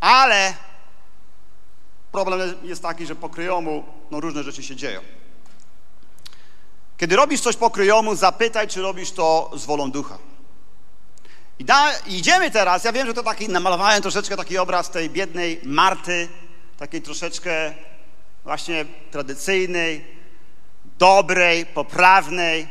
[0.00, 0.54] ale
[2.12, 5.00] problem jest taki, że po kryjomu no, różne rzeczy się dzieją.
[6.98, 10.18] Kiedy robisz coś po kryjomu, zapytaj, czy robisz to z wolą ducha.
[11.58, 15.60] I da, idziemy teraz, ja wiem, że to taki, namalowałem troszeczkę taki obraz tej biednej
[15.64, 16.28] Marty,
[16.78, 17.74] takiej troszeczkę
[18.44, 20.04] właśnie tradycyjnej,
[20.98, 22.68] dobrej, poprawnej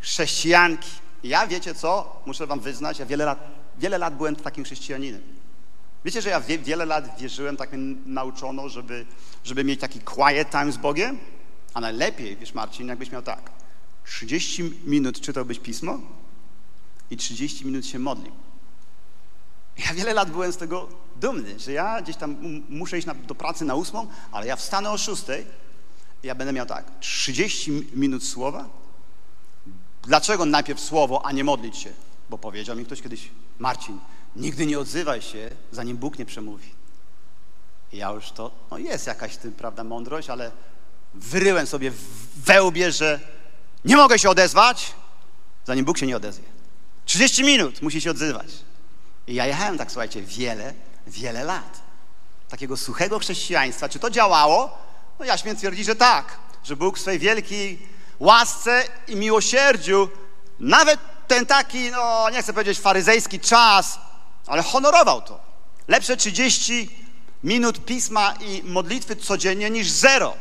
[0.00, 0.90] chrześcijanki.
[1.22, 2.22] I ja wiecie co?
[2.26, 3.38] Muszę wam wyznać, ja wiele lat,
[3.78, 5.35] wiele lat byłem takim chrześcijaninem.
[6.06, 9.06] Wiecie, że ja wie, wiele lat wierzyłem, tak mnie nauczono, żeby,
[9.44, 11.18] żeby mieć taki quiet time z Bogiem?
[11.74, 13.50] A najlepiej, wiesz Marcin, jakbyś miał tak,
[14.04, 15.98] 30 minut czytałbyś Pismo
[17.10, 18.32] i 30 minut się modlił.
[19.86, 20.88] Ja wiele lat byłem z tego
[21.20, 22.36] dumny, że ja gdzieś tam
[22.68, 25.46] muszę iść na, do pracy na ósmą, ale ja wstanę o szóstej
[26.22, 28.68] ja będę miał tak, 30 minut słowa.
[30.02, 31.92] Dlaczego najpierw słowo, a nie modlić się?
[32.30, 33.98] Bo powiedział mi ktoś kiedyś, Marcin,
[34.36, 36.74] nigdy nie odzywaj się, zanim Bóg nie przemówi.
[37.92, 40.50] Ja już to, no jest jakaś tym, prawda, mądrość, ale
[41.14, 41.92] wyryłem sobie
[42.36, 43.20] we łbie, że
[43.84, 44.92] nie mogę się odezwać,
[45.64, 46.44] zanim Bóg się nie odezwie.
[47.04, 48.46] 30 minut musi się odzywać.
[49.26, 50.74] I ja jechałem tak, słuchajcie, wiele,
[51.06, 51.80] wiele lat.
[52.48, 53.88] Takiego suchego chrześcijaństwa.
[53.88, 54.78] Czy to działało?
[55.18, 60.08] No jaśmie twierdzi, że tak, że Bóg w swej wielkiej łasce i miłosierdziu
[60.60, 63.98] nawet ten taki, no nie chcę powiedzieć faryzejski czas,
[64.46, 65.40] ale honorował to.
[65.88, 66.90] Lepsze 30
[67.44, 70.34] minut pisma i modlitwy codziennie niż zero.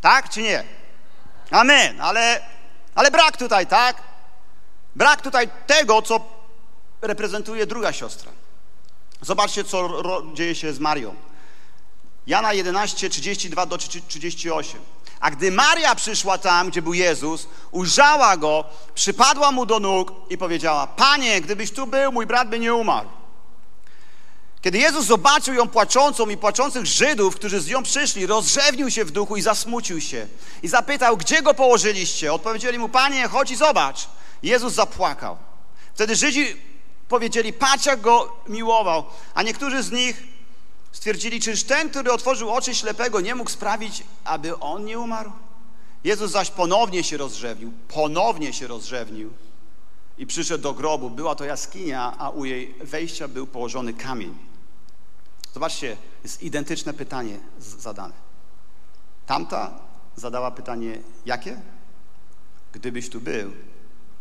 [0.00, 0.64] Tak czy nie?
[1.50, 2.00] Amen.
[2.00, 2.42] Ale,
[2.94, 4.02] ale brak tutaj, tak?
[4.96, 6.20] Brak tutaj tego, co
[7.02, 8.32] reprezentuje druga siostra.
[9.20, 10.02] Zobaczcie, co
[10.34, 11.14] dzieje się z Marią.
[12.26, 14.80] Jana 11, 32 do 38.
[15.20, 20.38] A gdy Maria przyszła tam, gdzie był Jezus, ujrzała go, przypadła mu do nóg i
[20.38, 23.08] powiedziała: Panie, gdybyś tu był, mój brat by nie umarł.
[24.62, 29.10] Kiedy Jezus zobaczył ją płaczącą i płaczących Żydów, którzy z nią przyszli, rozrzewnił się w
[29.10, 30.26] duchu i zasmucił się.
[30.62, 32.32] I zapytał, gdzie go położyliście?
[32.32, 34.08] Odpowiedzieli mu, panie, chodź i zobacz.
[34.42, 35.36] Jezus zapłakał.
[35.94, 36.56] Wtedy Żydzi
[37.08, 39.04] powiedzieli, patrz jak go miłował.
[39.34, 40.22] A niektórzy z nich
[40.92, 45.32] Stwierdzili, czyż ten, który otworzył oczy ślepego, nie mógł sprawić, aby on nie umarł?
[46.04, 49.32] Jezus zaś ponownie się rozrzewnił, ponownie się rozrzewnił
[50.18, 51.10] i przyszedł do grobu.
[51.10, 54.49] Była to jaskinia, a u jej wejścia był położony kamień.
[55.54, 58.14] Zobaczcie, jest identyczne pytanie zadane.
[59.26, 59.80] Tamta
[60.16, 61.60] zadała pytanie, jakie?
[62.72, 63.52] Gdybyś tu był,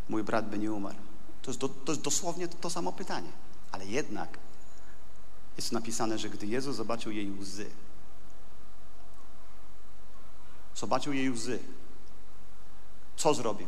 [0.10, 0.98] mój brat by nie umarł.
[1.42, 3.32] To jest, do, to jest dosłownie to, samo pytanie.
[3.72, 4.38] Ale jednak
[5.58, 7.70] jest napisane, że gdy Jezus zobaczył jej łzy,
[10.76, 11.60] zobaczył jej łzy,
[13.16, 13.68] co zrobił?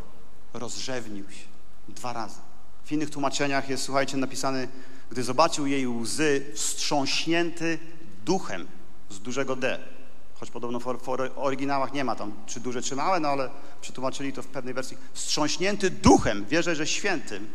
[0.54, 1.46] Rozrzewnił się
[1.90, 2.40] dwa razy.
[2.84, 4.68] W innych tłumaczeniach jest, słuchajcie, napisane,
[5.12, 7.80] gdy zobaczył jej łzy, wstrząśnięty
[8.26, 8.68] duchem
[9.10, 9.80] z dużego D.
[10.34, 10.88] Choć podobno w,
[11.36, 13.50] oryginałach nie ma tam, czy duże, czy małe, no ale
[13.82, 14.98] przetłumaczyli to w pewnej wersji.
[15.14, 17.48] Wstrząśnięty duchem, wierzę, że świętym.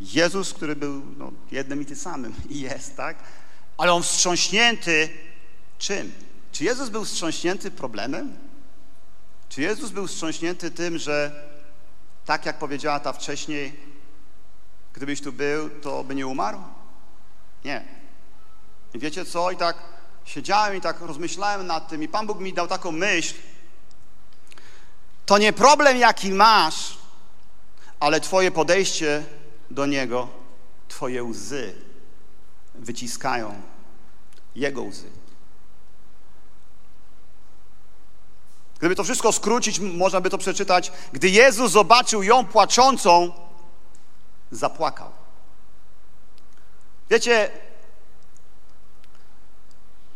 [0.00, 3.16] Jezus, który był no, jednym i tym samym i jest, tak?
[3.78, 5.08] ale on wstrząśnięty
[5.78, 6.12] czym?
[6.52, 8.36] Czy Jezus był wstrząśnięty problemem?
[9.48, 11.48] Czy Jezus był wstrząśnięty tym, że
[12.24, 13.90] tak jak powiedziała ta wcześniej,
[14.92, 16.58] Gdybyś tu był, to by nie umarł?
[17.64, 17.84] Nie.
[18.94, 19.50] I wiecie co?
[19.50, 19.76] I tak
[20.24, 23.34] siedziałem i tak rozmyślałem nad tym i Pan Bóg mi dał taką myśl.
[25.26, 26.98] To nie problem, jaki masz,
[28.00, 29.24] ale Twoje podejście
[29.70, 30.28] do Niego,
[30.88, 31.74] Twoje łzy
[32.74, 33.62] wyciskają
[34.54, 35.10] Jego łzy.
[38.78, 40.92] Gdyby to wszystko skrócić, można by to przeczytać.
[41.12, 43.32] Gdy Jezus zobaczył ją płaczącą,
[44.50, 45.19] zapłakał.
[47.10, 47.50] Wiecie,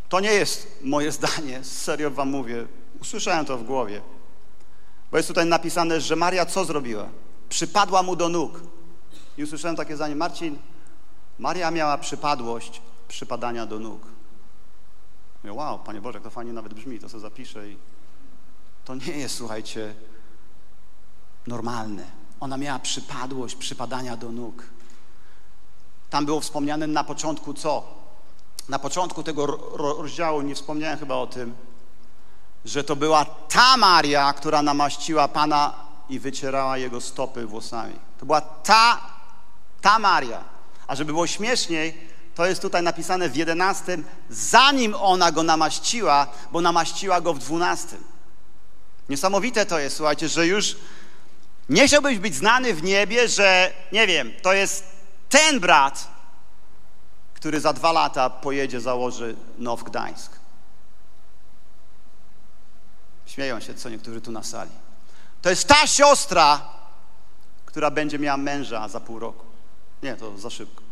[0.09, 2.67] to nie jest moje zdanie, serio wam mówię.
[3.01, 4.03] Usłyszałem to w głowie.
[5.11, 7.09] Bo jest tutaj napisane, że Maria co zrobiła?
[7.49, 8.61] Przypadła mu do nóg.
[9.39, 10.59] I usłyszałem takie zdanie, Marcin,
[11.39, 14.03] Maria miała przypadłość przypadania do nóg.
[15.43, 17.77] Mówię, wow, Panie Boże, jak to fajnie nawet brzmi, to sobie zapiszę i
[18.85, 19.95] to nie jest, słuchajcie,
[21.47, 22.05] normalne.
[22.41, 24.63] Ona miała przypadłość przypadania do nóg.
[26.15, 27.83] Tam było wspomniane na początku co?
[28.69, 29.47] Na początku tego
[29.77, 31.55] rozdziału nie wspomniałem chyba o tym,
[32.65, 35.75] że to była ta Maria, która namaściła Pana
[36.09, 37.95] i wycierała jego stopy włosami.
[38.21, 39.01] To była ta,
[39.81, 40.45] ta Maria.
[40.87, 46.61] A żeby było śmieszniej, to jest tutaj napisane w jedenastym, zanim ona go namaściła, bo
[46.61, 48.05] namaściła go w dwunastym.
[49.09, 50.77] Niesamowite to jest, słuchajcie, że już
[51.69, 54.94] nie chciałbyś być znany w niebie, że nie wiem, to jest
[55.35, 56.09] ten brat,
[57.35, 60.33] który za dwa lata pojedzie, założy Now Gdańsk.
[63.27, 64.71] Śmieją się co niektórzy tu na sali.
[65.43, 66.61] To jest ta siostra,
[67.67, 69.45] która będzie miała męża za pół roku.
[70.03, 70.83] Nie, to za szybko.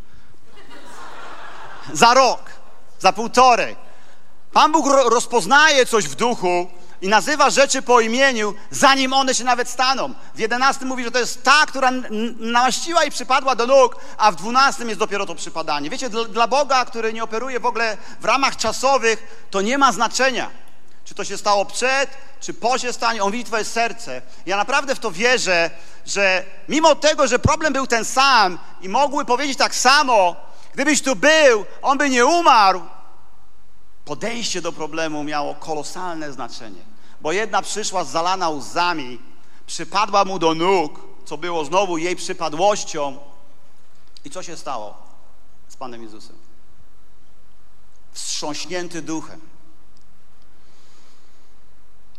[1.92, 2.42] Za rok,
[2.98, 3.76] za półtorej.
[4.52, 6.70] Pan Bóg rozpoznaje coś w duchu
[7.02, 10.14] i nazywa rzeczy po imieniu, zanim one się nawet staną.
[10.34, 11.90] W 11 mówi, że to jest ta, która
[12.38, 15.90] namaściła i przypadła do nóg, a w 12 jest dopiero to przypadanie.
[15.90, 20.50] Wiecie, dla Boga, który nie operuje w ogóle w ramach czasowych, to nie ma znaczenia.
[21.04, 22.10] Czy to się stało przed,
[22.40, 24.22] czy po się stanie, on widzi twoje serce.
[24.46, 25.70] Ja naprawdę w to wierzę,
[26.06, 30.36] że mimo tego, że problem był ten sam i mogły powiedzieć tak samo,
[30.74, 32.82] gdybyś tu był, on by nie umarł,
[34.04, 36.91] podejście do problemu miało kolosalne znaczenie
[37.22, 39.20] bo jedna przyszła zalana łzami,
[39.66, 43.18] przypadła mu do nóg, co było znowu jej przypadłością.
[44.24, 44.96] I co się stało
[45.68, 46.36] z Panem Jezusem?
[48.12, 49.40] Wstrząśnięty duchem.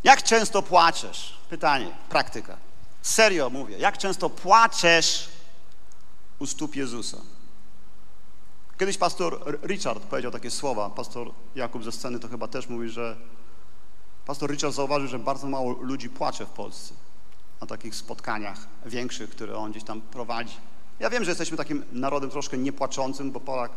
[0.04, 1.38] Jak często płaczesz?
[1.50, 2.56] Pytanie, praktyka.
[3.02, 5.28] Serio mówię, jak często płaczesz
[6.38, 7.18] u stóp Jezusa?
[8.78, 13.16] Kiedyś pastor Richard powiedział takie słowa, pastor Jakub ze sceny to chyba też mówi, że
[14.26, 16.94] Pastor Richard zauważył, że bardzo mało ludzi płacze w Polsce
[17.60, 20.56] na takich spotkaniach większych, które on gdzieś tam prowadzi.
[21.00, 23.72] Ja wiem, że jesteśmy takim narodem troszkę niepłaczącym, bo Polak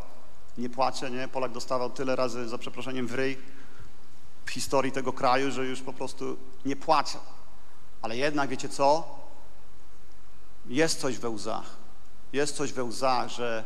[0.57, 1.27] nie płacze, nie?
[1.27, 3.37] Polak dostawał tyle razy, za przeproszeniem, w ryj
[4.45, 7.17] w historii tego kraju, że już po prostu nie płacze.
[8.01, 9.15] Ale jednak, wiecie co?
[10.65, 11.75] Jest coś we łzach.
[12.33, 13.63] Jest coś we łzach, że...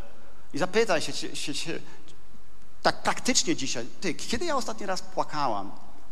[0.54, 1.80] I zapytaj się, się, się,
[2.82, 5.72] tak praktycznie dzisiaj, ty, kiedy ja ostatni raz płakałam?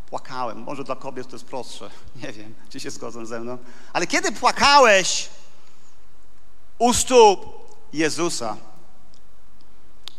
[0.09, 0.57] Płakałem.
[0.57, 1.89] Może dla kobiet to jest prostsze.
[2.23, 3.57] Nie wiem, czy się zgodzą ze mną.
[3.93, 5.29] Ale kiedy płakałeś
[6.79, 7.45] u stóp
[7.93, 8.57] Jezusa?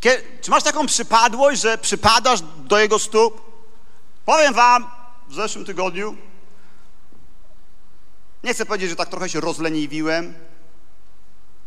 [0.00, 3.50] Kiedy, czy masz taką przypadłość, że przypadasz do Jego stóp?
[4.24, 4.90] Powiem wam,
[5.28, 6.16] w zeszłym tygodniu,
[8.44, 10.34] nie chcę powiedzieć, że tak trochę się rozleniwiłem.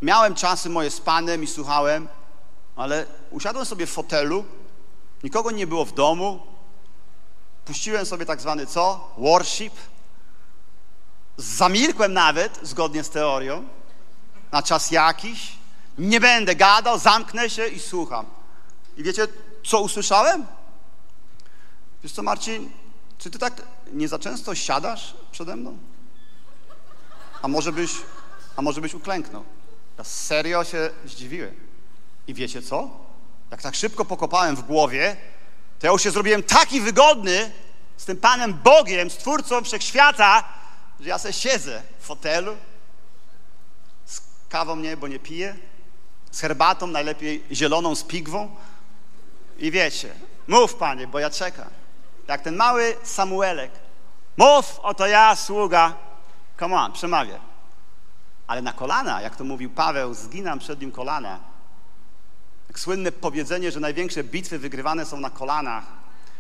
[0.01, 2.07] Miałem czasy moje z Panem i słuchałem,
[2.75, 4.45] ale usiadłem sobie w fotelu,
[5.23, 6.52] nikogo nie było w domu,
[7.65, 9.11] Puściłem sobie tak zwany co?
[9.17, 9.73] Worship.
[11.37, 13.63] Zamilkłem nawet, zgodnie z teorią,
[14.51, 15.51] na czas jakiś.
[15.97, 18.25] Nie będę gadał, zamknę się i słucham.
[18.97, 19.27] I wiecie,
[19.65, 20.45] co usłyszałem?
[22.03, 22.71] Wiesz co, Marcin,
[23.17, 23.61] czy ty tak
[23.93, 25.77] nie za często siadasz przede mną?
[27.41, 27.91] A może byś,
[28.55, 29.43] a może byś uklęknął?
[29.97, 31.55] Ja serio się zdziwiłem.
[32.27, 32.89] I wiecie co?
[33.51, 35.17] Jak tak szybko pokopałem w głowie,
[35.79, 37.51] to ja już się zrobiłem taki wygodny
[37.97, 40.43] z tym Panem Bogiem, Stwórcą Wszechświata,
[40.99, 42.57] że ja sobie siedzę w fotelu
[44.05, 45.55] z kawą nie, bo nie piję,
[46.31, 48.55] z herbatą, najlepiej zieloną z pigwą
[49.57, 50.13] i wiecie,
[50.47, 51.69] mów Panie, bo ja czekam.
[52.27, 53.71] Jak ten mały Samuelek,
[54.37, 55.93] mów, oto ja, sługa,
[56.59, 57.39] come on, przemawia.
[58.47, 61.39] Ale na kolana, jak to mówił Paweł, zginam przed nim kolana,
[62.79, 65.83] słynne powiedzenie, że największe bitwy wygrywane są na kolanach,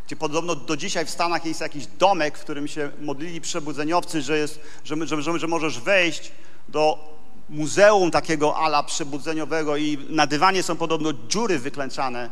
[0.07, 4.37] gdzie podobno do dzisiaj w Stanach jest jakiś domek, w którym się modlili przebudzeniowcy, że,
[4.37, 6.31] jest, że, że, że, że możesz wejść
[6.69, 7.13] do
[7.49, 12.29] muzeum takiego ala przebudzeniowego i na dywanie są podobno dziury wyklęczane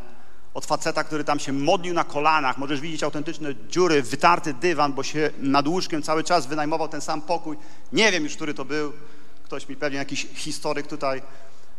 [0.54, 2.58] od faceta, który tam się modlił na kolanach.
[2.58, 7.22] Możesz widzieć autentyczne dziury, wytarty dywan, bo się nad łóżkiem cały czas wynajmował ten sam
[7.22, 7.58] pokój.
[7.94, 8.94] Nie wiem już, który to był.
[9.44, 11.22] Ktoś mi pewnie, jakiś historyk tutaj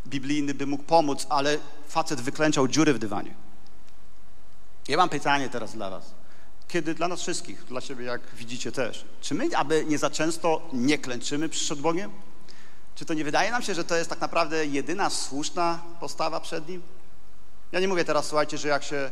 [0.07, 3.33] biblijny by mógł pomóc, ale facet wyklęczał dziury w dywanie.
[4.87, 6.13] Ja mam pytanie teraz dla was.
[6.67, 10.69] Kiedy dla nas wszystkich, dla siebie jak widzicie też, czy my aby nie za często
[10.73, 12.11] nie klęczymy przed Bogiem?
[12.95, 16.69] Czy to nie wydaje nam się, że to jest tak naprawdę jedyna słuszna postawa przed
[16.69, 16.81] Nim?
[17.71, 19.11] Ja nie mówię teraz, słuchajcie, że jak się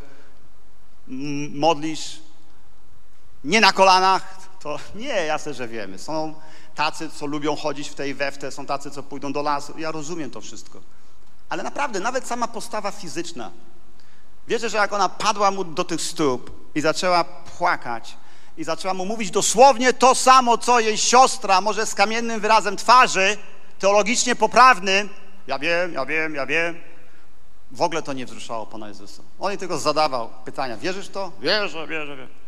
[1.54, 2.20] modlisz
[3.44, 6.00] nie na kolanach, to nie, jasne, że wiemy.
[6.00, 6.34] Są
[6.76, 9.74] tacy, co lubią chodzić w tej weftę, są tacy, co pójdą do lasu.
[9.78, 10.80] Ja rozumiem to wszystko.
[11.50, 13.52] Ale naprawdę, nawet sama postawa fizyczna.
[14.48, 18.18] Wiecie, że jak ona padła mu do tych stóp i zaczęła płakać
[18.58, 23.38] i zaczęła mu mówić dosłownie to samo, co jej siostra, może z kamiennym wyrazem twarzy,
[23.80, 25.10] teologicznie poprawnym,
[25.48, 26.76] ja wiem, ja wiem, ja wiem,
[27.72, 29.24] w ogóle to nie wzruszało Pana Jezusa.
[29.40, 30.78] On jej tylko zadawał pytania.
[30.78, 31.32] Wierzysz to?
[31.40, 32.41] Wierzę, wierzę, wierzę.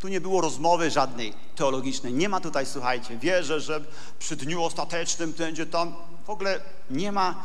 [0.00, 2.12] Tu nie było rozmowy żadnej teologicznej.
[2.12, 3.84] Nie ma tutaj, słuchajcie, wierzę, że
[4.18, 5.94] przy dniu ostatecznym będzie tam.
[6.26, 7.42] W ogóle nie ma.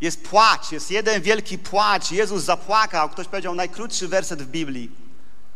[0.00, 2.10] Jest płacz, jest jeden wielki płacz.
[2.10, 3.08] Jezus zapłakał.
[3.08, 4.90] Ktoś powiedział najkrótszy werset w Biblii.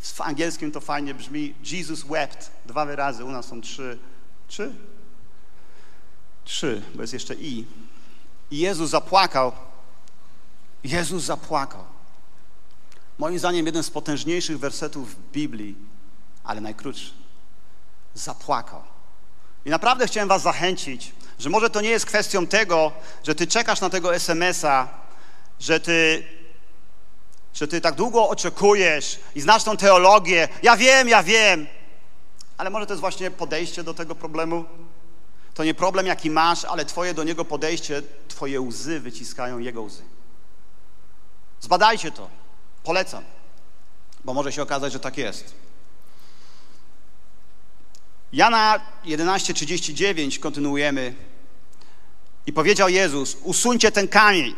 [0.01, 1.55] W angielskim to fajnie brzmi.
[1.73, 2.51] Jesus wept.
[2.67, 3.99] Dwa wyrazy, u nas są trzy.
[4.49, 4.75] Trzy?
[6.45, 7.65] Trzy, bo jest jeszcze i.
[8.51, 9.53] I Jezus zapłakał.
[10.85, 11.85] Jezus zapłakał.
[13.19, 15.77] Moim zdaniem jeden z potężniejszych wersetów w Biblii,
[16.49, 17.11] ale najkrótszy.
[18.15, 18.83] Zapłakał.
[19.65, 22.93] I naprawdę chciałem was zachęcić, że może to nie jest kwestią tego,
[23.25, 24.89] że ty czekasz na tego SMS-a,
[25.61, 26.25] że ty,
[27.55, 30.49] że ty tak długo oczekujesz i znasz tą teologię.
[30.63, 31.67] Ja wiem, ja wiem.
[32.59, 34.65] Ale może to jest właśnie podejście do tego problemu?
[35.55, 40.03] To nie problem, jaki masz, ale twoje do niego podejście, twoje łzy wyciskają jego łzy.
[41.61, 42.29] Zbadajcie to.
[42.85, 43.25] Polecam.
[44.25, 45.68] Bo może się okazać, że tak jest.
[48.33, 51.15] Jana 11:39 kontynuujemy.
[52.47, 54.55] I powiedział Jezus: Usuńcie ten kamień.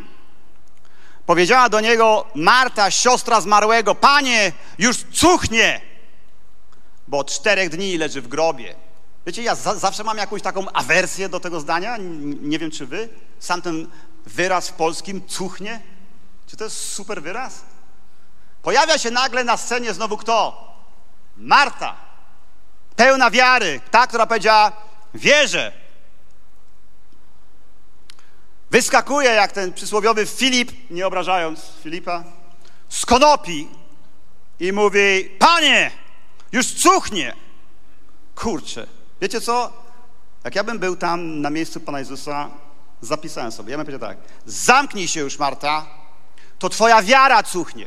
[1.25, 5.81] Powiedziała do niego Marta, siostra zmarłego: Panie, już cuchnie,
[7.07, 8.75] bo od czterech dni leży w grobie.
[9.25, 11.97] Wiecie, ja za zawsze mam jakąś taką awersję do tego zdania.
[12.41, 13.09] Nie wiem, czy wy.
[13.39, 13.87] Sam ten
[14.25, 15.81] wyraz w polskim cuchnie.
[16.47, 17.61] Czy to jest super wyraz?
[18.61, 20.67] Pojawia się nagle na scenie znowu kto?
[21.37, 22.10] Marta.
[22.95, 23.79] Pełna wiary.
[23.91, 24.71] Ta, która powiedziała,
[25.13, 25.71] wierzę.
[28.71, 32.23] Wyskakuje jak ten przysłowiowy Filip, nie obrażając Filipa,
[32.89, 33.67] z konopi
[34.59, 35.91] i mówi, panie,
[36.51, 37.35] już cuchnie.
[38.35, 38.87] Kurczę,
[39.21, 39.73] wiecie co?
[40.43, 42.49] Jak ja bym był tam na miejscu Pana Jezusa,
[43.01, 45.85] zapisałem sobie, ja bym powiedział tak, zamknij się już Marta,
[46.59, 47.85] to Twoja wiara cuchnie.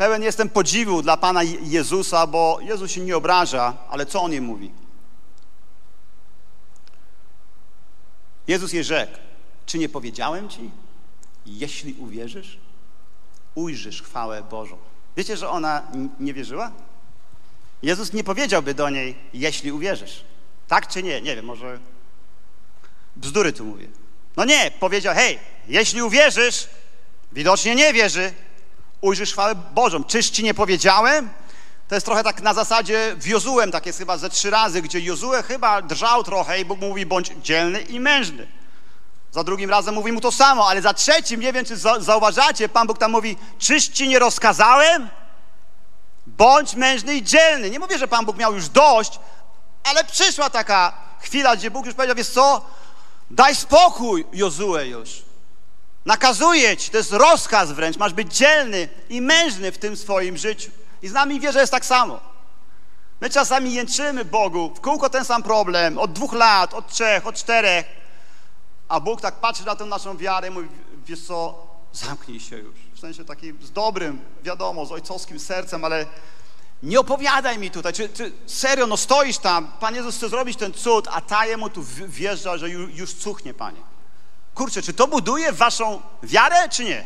[0.00, 4.40] Pełen jestem podziwu dla Pana Jezusa, bo Jezus się nie obraża, ale co On jej
[4.40, 4.70] mówi?
[8.48, 9.18] Jezus jej rzekł,
[9.66, 10.70] czy nie powiedziałem Ci,
[11.46, 12.58] jeśli uwierzysz,
[13.54, 14.78] ujrzysz chwałę Bożą.
[15.16, 15.82] Wiecie, że ona
[16.20, 16.72] nie wierzyła?
[17.82, 20.24] Jezus nie powiedziałby do niej, jeśli uwierzysz.
[20.68, 21.20] Tak czy nie?
[21.20, 21.78] Nie wiem, może
[23.16, 23.88] Bzdury tu mówię.
[24.36, 25.38] No nie, powiedział, hej,
[25.68, 26.68] jeśli uwierzysz,
[27.32, 28.32] widocznie nie wierzy,
[29.00, 30.04] ujrzysz chwałę Bożą.
[30.04, 31.30] Czyż ci nie powiedziałem?
[31.88, 35.00] To jest trochę tak na zasadzie w Jozułem, tak jest chyba ze trzy razy, gdzie
[35.00, 38.46] Jozue chyba drżał trochę i Bóg mówi, bądź dzielny i mężny.
[39.32, 42.86] Za drugim razem mówi mu to samo, ale za trzecim, nie wiem czy zauważacie, Pan
[42.86, 45.08] Bóg tam mówi, czyż ci nie rozkazałem?
[46.26, 47.70] Bądź mężny i dzielny.
[47.70, 49.20] Nie mówię, że Pan Bóg miał już dość,
[49.84, 52.64] ale przyszła taka chwila, gdzie Bóg już powiedział, wiesz co,
[53.30, 55.22] Daj spokój, Jozue już.
[56.04, 60.70] Nakazuję ci, to jest rozkaz wręcz, masz być dzielny i mężny w tym swoim życiu.
[61.02, 62.20] I z nami wie, że jest tak samo.
[63.20, 67.34] My czasami jęczymy Bogu, w kółko ten sam problem, od dwóch lat, od trzech, od
[67.34, 67.86] czterech,
[68.88, 70.68] a Bóg tak patrzy na tę naszą wiarę i mówi,
[71.06, 72.74] wiesz co, zamknij się już.
[72.94, 76.06] W sensie takim z dobrym, wiadomo, z ojcowskim sercem, ale
[76.82, 80.72] nie opowiadaj mi tutaj, czy, czy serio, no stoisz tam, Pan Jezus chce zrobić ten
[80.72, 83.80] cud, a ta jemu tu wjeżdża, że już, już cuchnie, Panie.
[84.54, 87.04] Kurczę, czy to buduje waszą wiarę, czy nie?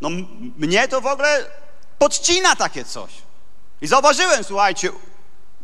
[0.00, 0.10] No
[0.56, 1.46] mnie to w ogóle
[1.98, 3.10] podcina takie coś.
[3.80, 4.90] I zauważyłem, słuchajcie,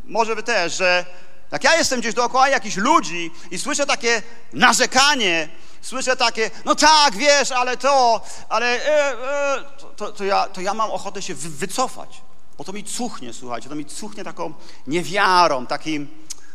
[0.04, 1.06] może wy też, że
[1.52, 4.22] jak ja jestem gdzieś dookoła jakichś ludzi i słyszę takie
[4.52, 5.48] narzekanie,
[5.80, 10.60] słyszę takie, no tak, wiesz, ale to, ale e, e, to, to, to, ja, to
[10.60, 12.20] ja mam ochotę się wycofać.
[12.58, 14.54] Bo to mi cuchnie, słuchajcie, to mi cuchnie taką
[14.86, 16.08] niewiarą, takim,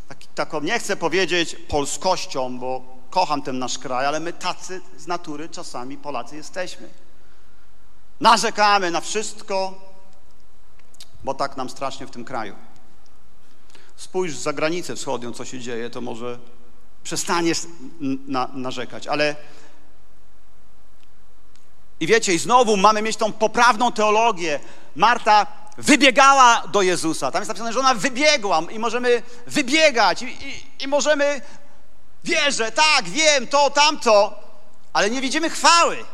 [0.10, 5.08] tak, taką, nie chcę powiedzieć polskością, bo kocham ten nasz kraj, ale my tacy z
[5.08, 6.90] natury czasami Polacy jesteśmy.
[8.20, 9.74] Narzekamy na wszystko,
[11.24, 12.56] bo tak nam strasznie w tym kraju.
[13.96, 16.40] Spójrz za granicę wschodnią, co się dzieje, to może
[17.04, 17.60] przestaniesz
[18.28, 19.36] na, narzekać, ale
[22.00, 24.60] i wiecie, i znowu mamy mieć tą poprawną teologię.
[24.96, 25.48] Marta
[25.78, 27.32] wybiegała do Jezusa.
[27.32, 31.42] Tam jest napisane, że ona wybiegła i możemy wybiegać i, i, i możemy,
[32.24, 34.40] wierzę, tak, wiem, to, tamto,
[34.94, 36.06] ale nie widzimy chwały.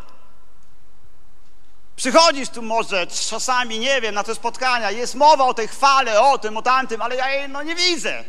[1.95, 6.37] Przychodzisz tu może czasami, nie wiem, na te spotkania, jest mowa o tej chwale, o
[6.37, 8.23] tym, o tamtym, ale ja jej no, nie widzę.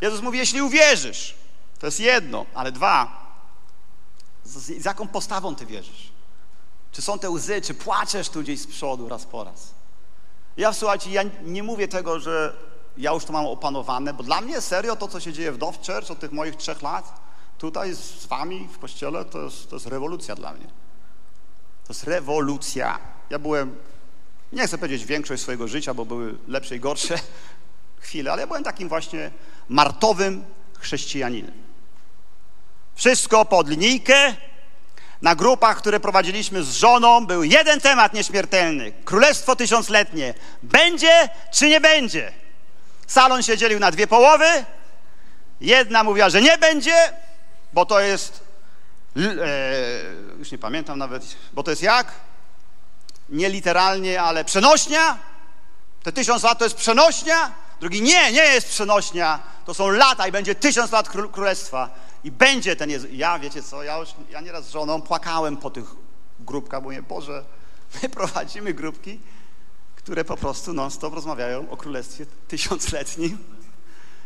[0.00, 1.34] Jezus mówi, jeśli uwierzysz,
[1.78, 3.24] to jest jedno, ale dwa,
[4.44, 6.12] z, z jaką postawą ty wierzysz?
[6.92, 9.70] Czy są te łzy, czy płaczesz tu gdzieś z przodu raz po raz?
[10.56, 12.56] Ja słuchajcie, ja nie mówię tego, że
[12.96, 15.78] ja już to mam opanowane, bo dla mnie serio to, co się dzieje w Dove
[15.78, 17.20] Church od tych moich trzech lat,
[17.58, 20.66] tutaj z wami w kościele, to jest, to jest rewolucja dla mnie.
[21.86, 22.98] To jest rewolucja.
[23.30, 23.76] Ja byłem,
[24.52, 27.18] nie chcę powiedzieć większość swojego życia, bo były lepsze i gorsze
[28.04, 29.30] chwile, ale ja byłem takim właśnie
[29.68, 30.44] martowym
[30.78, 31.52] chrześcijaninem.
[32.94, 34.36] Wszystko pod linijkę.
[35.22, 38.92] Na grupach, które prowadziliśmy z żoną, był jeden temat nieśmiertelny.
[39.04, 40.34] Królestwo tysiącletnie.
[40.62, 42.43] Będzie czy nie będzie?
[43.06, 44.64] Salon się dzielił na dwie połowy.
[45.60, 46.94] Jedna mówiła, że nie będzie,
[47.72, 48.40] bo to jest,
[49.16, 49.20] e,
[50.38, 52.12] już nie pamiętam nawet, bo to jest jak?
[53.28, 55.18] Nie literalnie, ale przenośnia.
[56.02, 57.52] Te tysiąc lat to jest przenośnia.
[57.80, 59.40] Drugi, nie, nie jest przenośnia.
[59.66, 61.90] To są lata i będzie tysiąc lat królestwa.
[62.24, 63.10] I będzie ten Jezus.
[63.12, 65.84] Ja, wiecie co, ja już, ja nieraz z żoną płakałem po tych
[66.40, 67.44] grupkach, bo mówię, Boże,
[68.02, 69.20] my prowadzimy grupki,
[70.04, 73.38] które po prostu non-stop rozmawiają o Królestwie Tysiącletnim.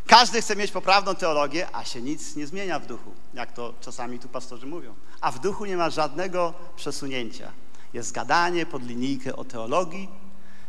[0.06, 4.18] Każdy chce mieć poprawną teologię, a się nic nie zmienia w duchu, jak to czasami
[4.18, 4.94] tu pastorzy mówią.
[5.20, 7.52] A w duchu nie ma żadnego przesunięcia.
[7.92, 10.08] Jest gadanie pod linijkę o teologii,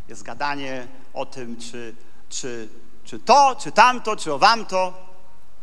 [0.07, 1.95] jest gadanie o tym, czy,
[2.29, 2.69] czy,
[3.03, 4.93] czy to, czy tamto, czy o wamto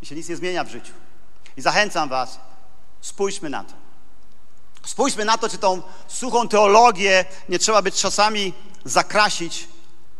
[0.03, 0.92] i się nic nie zmienia w życiu.
[1.57, 2.40] I zachęcam Was,
[3.01, 3.86] spójrzmy na to.
[4.87, 8.53] Spójrzmy na to, czy tą suchą teologię nie trzeba by czasami
[8.84, 9.68] zakrasić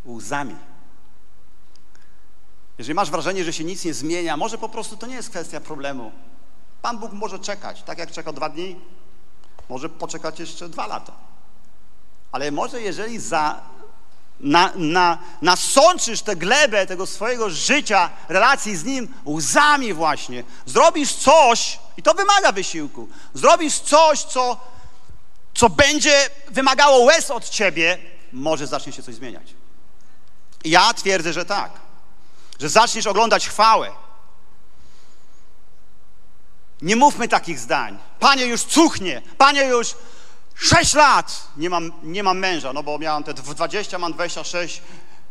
[0.05, 0.57] łzami.
[2.79, 5.61] Jeżeli masz wrażenie, że się nic nie zmienia, może po prostu to nie jest kwestia
[5.61, 6.12] problemu.
[6.83, 8.81] Pan Bóg może czekać, tak jak czekał dwa dni,
[9.69, 11.12] może poczekać jeszcze dwa lata.
[12.33, 13.61] Ale może jeżeli za
[14.41, 20.45] na, na, nasączysz tę glebę tego swojego życia, relacji z Nim łzami właśnie.
[20.66, 24.61] Zrobisz coś, i to wymaga wysiłku, zrobisz coś, co,
[25.55, 27.99] co będzie wymagało łez od Ciebie,
[28.32, 29.55] może zacznie się coś zmieniać.
[30.64, 31.70] Ja twierdzę, że tak.
[32.61, 33.91] Że zaczniesz oglądać chwałę.
[36.82, 37.99] Nie mówmy takich zdań.
[38.20, 39.95] Panie już cuchnie, Panie już
[40.59, 44.83] Sześć lat nie mam, nie mam męża, no bo miałem te 20, mam 26.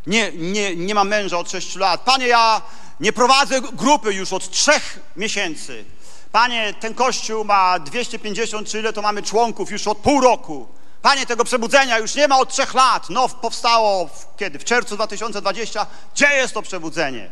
[0.07, 2.01] Nie, nie, nie mam męża od 6 lat.
[2.01, 2.61] Panie, ja
[2.99, 5.85] nie prowadzę grupy już od trzech miesięcy.
[6.31, 10.67] Panie, ten kościół ma 250 czy ile to mamy członków już od pół roku.
[11.01, 13.09] Panie, tego przebudzenia już nie ma od trzech lat.
[13.09, 14.59] No, powstało w, kiedy?
[14.59, 15.87] W czerwcu 2020.
[16.15, 17.31] Gdzie jest to przebudzenie?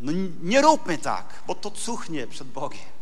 [0.00, 0.12] No
[0.42, 2.97] nie róbmy tak, bo to cuchnie przed Bogiem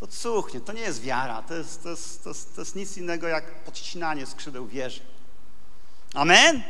[0.00, 2.96] to cuchnie, to nie jest wiara, to jest, to jest, to jest, to jest nic
[2.96, 5.00] innego jak podcinanie skrzydeł wieży.
[6.14, 6.62] Amen?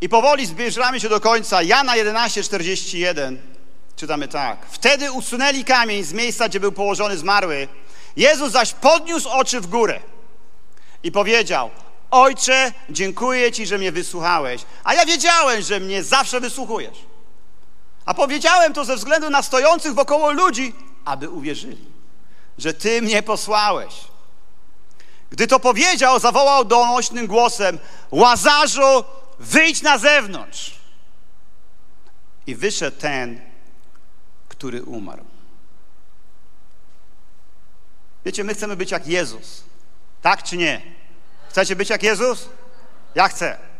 [0.00, 1.62] I powoli zbliżamy się do końca.
[1.62, 3.36] Jana 11:41
[3.96, 4.66] czytamy tak.
[4.70, 7.68] Wtedy usunęli kamień z miejsca, gdzie był położony zmarły.
[8.16, 10.00] Jezus zaś podniósł oczy w górę
[11.02, 11.70] i powiedział:
[12.10, 17.11] Ojcze, dziękuję Ci, że mnie wysłuchałeś, a ja wiedziałem, że mnie zawsze wysłuchujesz.
[18.04, 20.74] A powiedziałem to ze względu na stojących wokoło ludzi,
[21.04, 21.86] aby uwierzyli,
[22.58, 23.94] że Ty mnie posłałeś.
[25.30, 27.78] Gdy to powiedział, zawołał donośnym głosem:
[28.10, 29.04] Łazarzu,
[29.38, 30.74] wyjdź na zewnątrz.
[32.46, 33.40] I wyszedł ten,
[34.48, 35.24] który umarł.
[38.24, 39.64] Wiecie, my chcemy być jak Jezus.
[40.22, 40.82] Tak czy nie?
[41.48, 42.48] Chcecie być jak Jezus?
[43.14, 43.71] Ja chcę.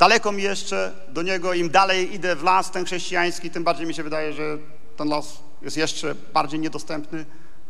[0.00, 3.94] Daleko mi jeszcze do niego, im dalej idę w las ten chrześcijański, tym bardziej mi
[3.94, 4.58] się wydaje, że
[4.96, 5.26] ten las
[5.62, 7.26] jest jeszcze bardziej niedostępny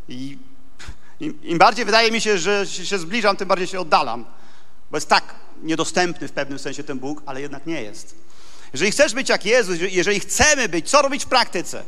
[0.09, 0.37] i
[1.19, 4.25] im, im bardziej wydaje mi się, że się zbliżam, tym bardziej się oddalam,
[4.91, 8.15] bo jest tak niedostępny w pewnym sensie ten Bóg, ale jednak nie jest.
[8.73, 11.83] Jeżeli chcesz być jak Jezus, jeżeli chcemy być, co robić w praktyce?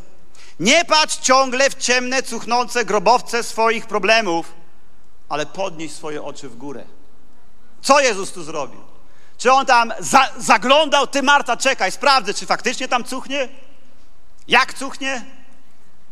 [0.59, 4.53] Nie patrz ciągle w ciemne, cuchnące grobowce swoich problemów,
[5.29, 6.83] ale podnieś swoje oczy w górę.
[7.81, 8.92] Co Jezus tu zrobił?
[9.43, 13.49] Czy on tam za, zaglądał, ty Marta, czekaj, sprawdzę, czy faktycznie tam cuchnie?
[14.47, 15.25] Jak cuchnie?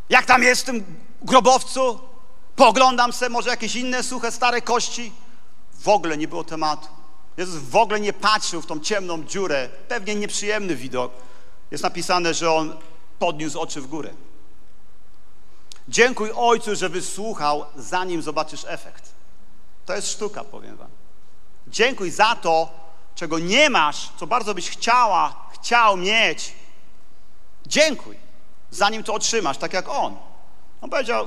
[0.08, 0.84] Jak tam jest w tym
[1.22, 2.00] grobowcu?
[2.56, 5.12] Poglądam se, może jakieś inne suche, stare kości?
[5.72, 6.88] W ogóle nie było tematu.
[7.36, 9.68] Jezus w ogóle nie patrzył w tą ciemną dziurę.
[9.88, 11.12] Pewnie nieprzyjemny widok.
[11.70, 12.76] Jest napisane, że on
[13.18, 14.10] podniósł oczy w górę.
[15.88, 19.12] Dziękuj Ojcu, że wysłuchał, zanim zobaczysz efekt.
[19.86, 20.90] To jest sztuka, powiem Wam.
[21.66, 22.82] Dziękuj za to,
[23.14, 26.52] czego nie masz, co bardzo byś chciała, chciał mieć.
[27.66, 28.16] Dziękuj,
[28.70, 30.16] zanim to otrzymasz, tak jak On.
[30.80, 31.26] On powiedział,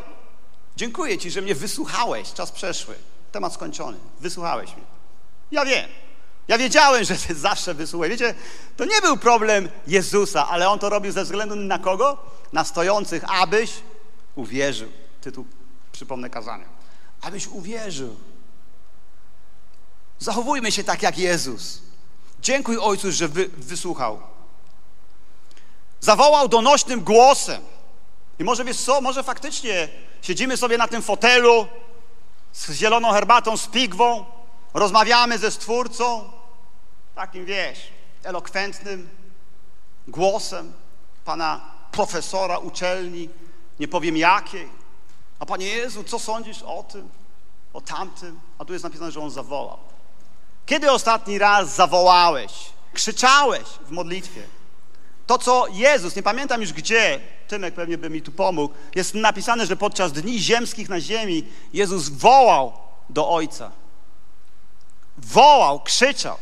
[0.76, 2.96] dziękuję Ci, że mnie wysłuchałeś, czas przeszły,
[3.32, 4.86] temat skończony, wysłuchałeś mnie.
[5.52, 5.90] Ja wiem,
[6.48, 8.10] ja wiedziałem, że Ty zawsze wysłuchaj.
[8.10, 8.36] Wiecie,
[8.78, 12.18] to nie był problem Jezusa, ale On to robił ze względu na kogo?
[12.54, 13.74] Na stojących, abyś
[14.36, 14.92] uwierzył.
[15.22, 15.46] Tytuł,
[15.92, 16.66] przypomnę kazania.
[17.22, 18.16] Abyś uwierzył.
[20.20, 21.82] Zachowujmy się tak jak Jezus.
[22.40, 24.20] Dziękuj Ojcu, że wy, wysłuchał.
[26.00, 27.62] Zawołał donośnym głosem.
[28.40, 29.90] I może wiesz co, może faktycznie
[30.22, 31.68] siedzimy sobie na tym fotelu
[32.54, 34.26] z zieloną herbatą, z pigwą,
[34.74, 36.30] rozmawiamy ze Stwórcą,
[37.16, 37.80] takim wiesz,
[38.24, 39.10] elokwentnym
[40.08, 40.74] głosem
[41.26, 43.30] pana profesora uczelni,
[43.80, 44.70] nie powiem jakiej.
[45.40, 47.10] A Panie Jezu, co sądzisz o tym,
[47.74, 48.40] o tamtym?
[48.58, 49.80] A tu jest napisane, że On zawołał.
[50.66, 52.52] Kiedy ostatni raz zawołałeś,
[52.94, 54.44] krzyczałeś w modlitwie?
[55.28, 59.66] To, co Jezus, nie pamiętam już gdzie, Tymek pewnie by mi tu pomógł, jest napisane,
[59.66, 61.44] że podczas dni ziemskich na ziemi
[61.74, 62.74] Jezus wołał
[63.10, 63.72] do Ojca.
[65.18, 66.38] Wołał, krzyczał.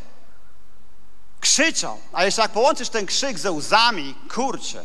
[1.40, 1.98] Krzyczał.
[2.12, 4.84] A jeszcze jak połączysz ten krzyk ze łzami, kurczę.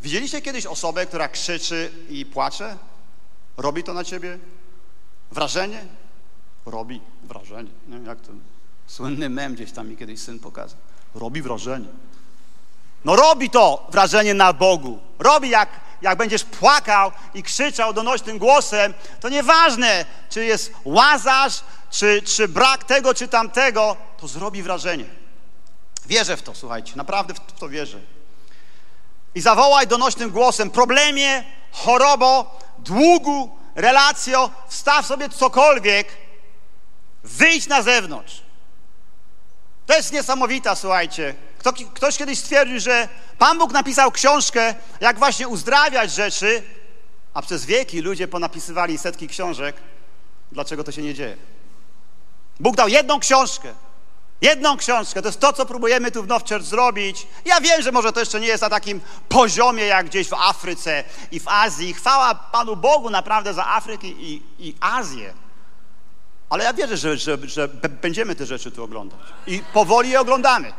[0.00, 2.76] Widzieliście kiedyś osobę, która krzyczy i płacze?
[3.56, 4.38] Robi to na ciebie
[5.30, 5.84] wrażenie?
[6.66, 7.70] Robi wrażenie.
[7.88, 8.06] Nie?
[8.06, 8.32] Jak to
[8.92, 10.78] słynny mem gdzieś tam mi kiedyś syn pokazał.
[11.14, 11.88] Robi wrażenie.
[13.04, 14.98] No robi to wrażenie na Bogu.
[15.18, 15.68] Robi jak,
[16.02, 22.84] jak będziesz płakał i krzyczał donośnym głosem, to nieważne, czy jest łazarz, czy, czy brak
[22.84, 25.04] tego, czy tamtego, to zrobi wrażenie.
[26.06, 28.00] Wierzę w to, słuchajcie, naprawdę w to wierzę.
[29.34, 36.08] I zawołaj donośnym głosem, problemie, chorobo, długu, relacjo, wstaw sobie cokolwiek,
[37.24, 38.51] wyjdź na zewnątrz.
[39.86, 41.34] To jest niesamowita, słuchajcie.
[41.58, 43.08] Kto, ktoś kiedyś stwierdził, że
[43.38, 46.62] Pan Bóg napisał książkę, jak właśnie uzdrawiać rzeczy,
[47.34, 49.76] a przez wieki ludzie ponapisywali setki książek.
[50.52, 51.36] Dlaczego to się nie dzieje?
[52.60, 53.74] Bóg dał jedną książkę.
[54.40, 55.22] Jedną książkę.
[55.22, 57.26] To jest to, co próbujemy tu w Nowczerz zrobić.
[57.44, 61.04] Ja wiem, że może to jeszcze nie jest na takim poziomie, jak gdzieś w Afryce
[61.30, 61.94] i w Azji.
[61.94, 65.34] Chwała Panu Bogu naprawdę za Afrykę i, i Azję.
[66.52, 69.18] Ale ja wierzę, że, że, że będziemy te rzeczy tu oglądać.
[69.46, 70.72] I powoli je oglądamy.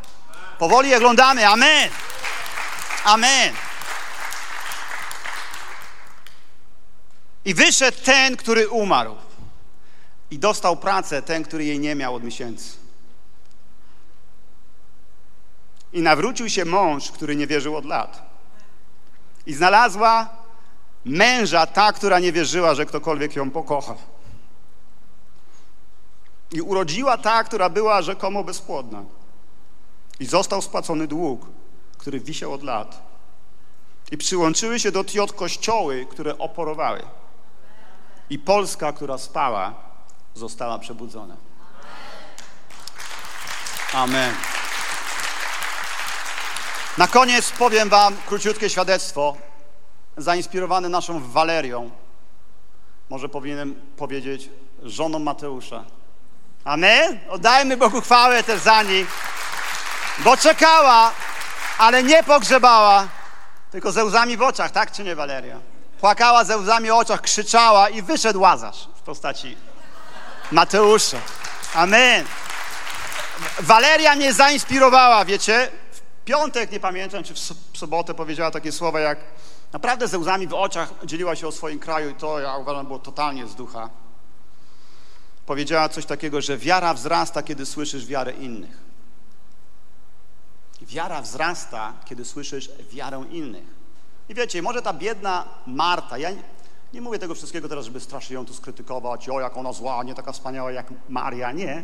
[0.59, 1.47] Powoli je oglądamy.
[1.47, 1.89] Amen.
[3.03, 3.53] Amen.
[7.45, 9.15] I wyszedł ten, który umarł.
[10.32, 12.69] I dostał pracę ten, który jej nie miał od miesięcy.
[15.93, 18.21] I nawrócił się mąż, który nie wierzył od lat.
[19.45, 20.30] I znalazła
[21.05, 24.12] męża ta, która nie wierzyła, że ktokolwiek ją pokocha.
[26.53, 29.03] I urodziła ta, która była rzekomo bezpłodna.
[30.19, 31.45] I został spłacony dług,
[31.97, 33.01] który wisiał od lat.
[34.11, 37.01] I przyłączyły się do Tiot kościoły, które oporowały.
[38.29, 39.73] I Polska, która spała,
[40.33, 41.35] została przebudzona.
[43.93, 44.33] Amen.
[46.97, 49.37] Na koniec powiem Wam króciutkie świadectwo,
[50.17, 51.91] zainspirowane naszą Walerią.
[53.09, 54.49] Może powinienem powiedzieć
[54.83, 55.85] żoną Mateusza.
[56.66, 57.20] Amen?
[57.30, 59.07] Oddajmy Bogu chwałę też za nich,
[60.20, 61.11] bo czekała,
[61.78, 63.07] ale nie pogrzebała,
[63.72, 65.59] tylko ze łzami w oczach, tak czy nie, Waleria?
[65.99, 69.57] Płakała ze łzami w oczach, krzyczała i wyszedł Łazarz w postaci
[70.51, 71.18] Mateusza.
[71.74, 72.26] Amen.
[73.59, 75.72] Waleria mnie zainspirowała, wiecie?
[75.91, 77.34] W piątek, nie pamiętam, czy
[77.74, 79.18] w sobotę powiedziała takie słowa jak
[79.74, 82.99] naprawdę ze łzami w oczach dzieliła się o swoim kraju i to, ja uważam, było
[82.99, 83.89] totalnie z ducha
[85.45, 88.77] powiedziała coś takiego, że wiara wzrasta, kiedy słyszysz wiarę innych.
[90.81, 93.65] Wiara wzrasta, kiedy słyszysz wiarę innych.
[94.29, 96.29] I wiecie, może ta biedna Marta, ja
[96.93, 100.15] nie, mówię tego wszystkiego teraz, żeby strasznie ją tu skrytykować, o jak ona zła, nie
[100.15, 101.83] taka wspaniała jak Maria, nie.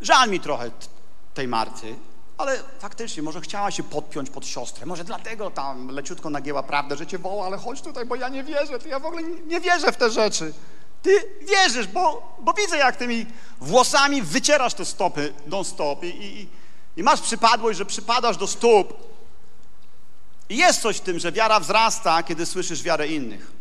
[0.00, 0.70] Żal mi trochę
[1.34, 1.96] tej Marty,
[2.38, 7.06] ale faktycznie może chciała się podpiąć pod siostrę, może dlatego tam leciutko nagięła prawdę, że
[7.06, 9.96] cię woła, ale chodź tutaj, bo ja nie wierzę, ja w ogóle nie wierzę w
[9.96, 10.52] te rzeczy.
[11.02, 11.10] Ty
[11.48, 13.26] wierzysz, bo, bo widzę, jak tymi
[13.60, 16.48] włosami wycierasz te stopy non-stop i, i,
[16.96, 19.12] i masz przypadłość, że przypadasz do stóp.
[20.48, 23.52] I jest coś w tym, że wiara wzrasta, kiedy słyszysz wiarę innych.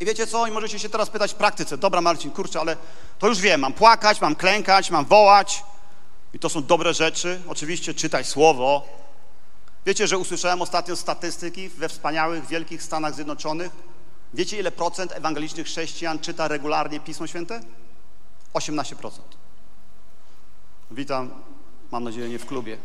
[0.00, 0.46] I wiecie co?
[0.46, 1.78] I możecie się teraz pytać w praktyce.
[1.78, 2.76] Dobra, Marcin, kurczę, ale
[3.18, 3.60] to już wiem.
[3.60, 5.64] Mam płakać, mam klękać, mam wołać.
[6.34, 7.40] I to są dobre rzeczy.
[7.48, 8.86] Oczywiście czytaj słowo.
[9.86, 13.72] Wiecie, że usłyszałem ostatnio statystyki we wspaniałych, wielkich Stanach Zjednoczonych?
[14.34, 17.60] Wiecie, ile procent ewangelicznych chrześcijan czyta regularnie Pismo Święte?
[18.54, 19.10] 18%.
[20.90, 21.30] Witam,
[21.90, 22.78] mam nadzieję, nie w klubie.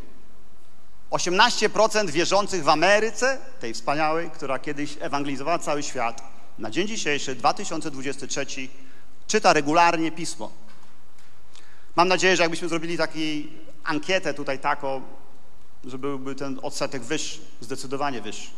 [1.12, 6.24] 18% wierzących w Ameryce, tej wspaniałej, która kiedyś ewangelizowała cały świat,
[6.60, 8.46] na dzień dzisiejszy, 2023,
[9.28, 10.52] czyta regularnie Pismo.
[11.96, 13.14] Mam nadzieję, że jakbyśmy zrobili taką
[13.84, 15.02] ankietę tutaj taką,
[15.84, 18.50] że byłby ten odsetek wyższy, zdecydowanie wyższy.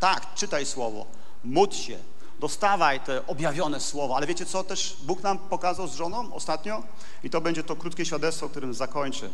[0.00, 1.06] Tak, czytaj Słowo,
[1.44, 1.98] módl się,
[2.40, 6.82] dostawaj te objawione Słowo, ale wiecie co też Bóg nam pokazał z żoną ostatnio?
[7.24, 9.30] I to będzie to krótkie świadectwo, którym zakończę.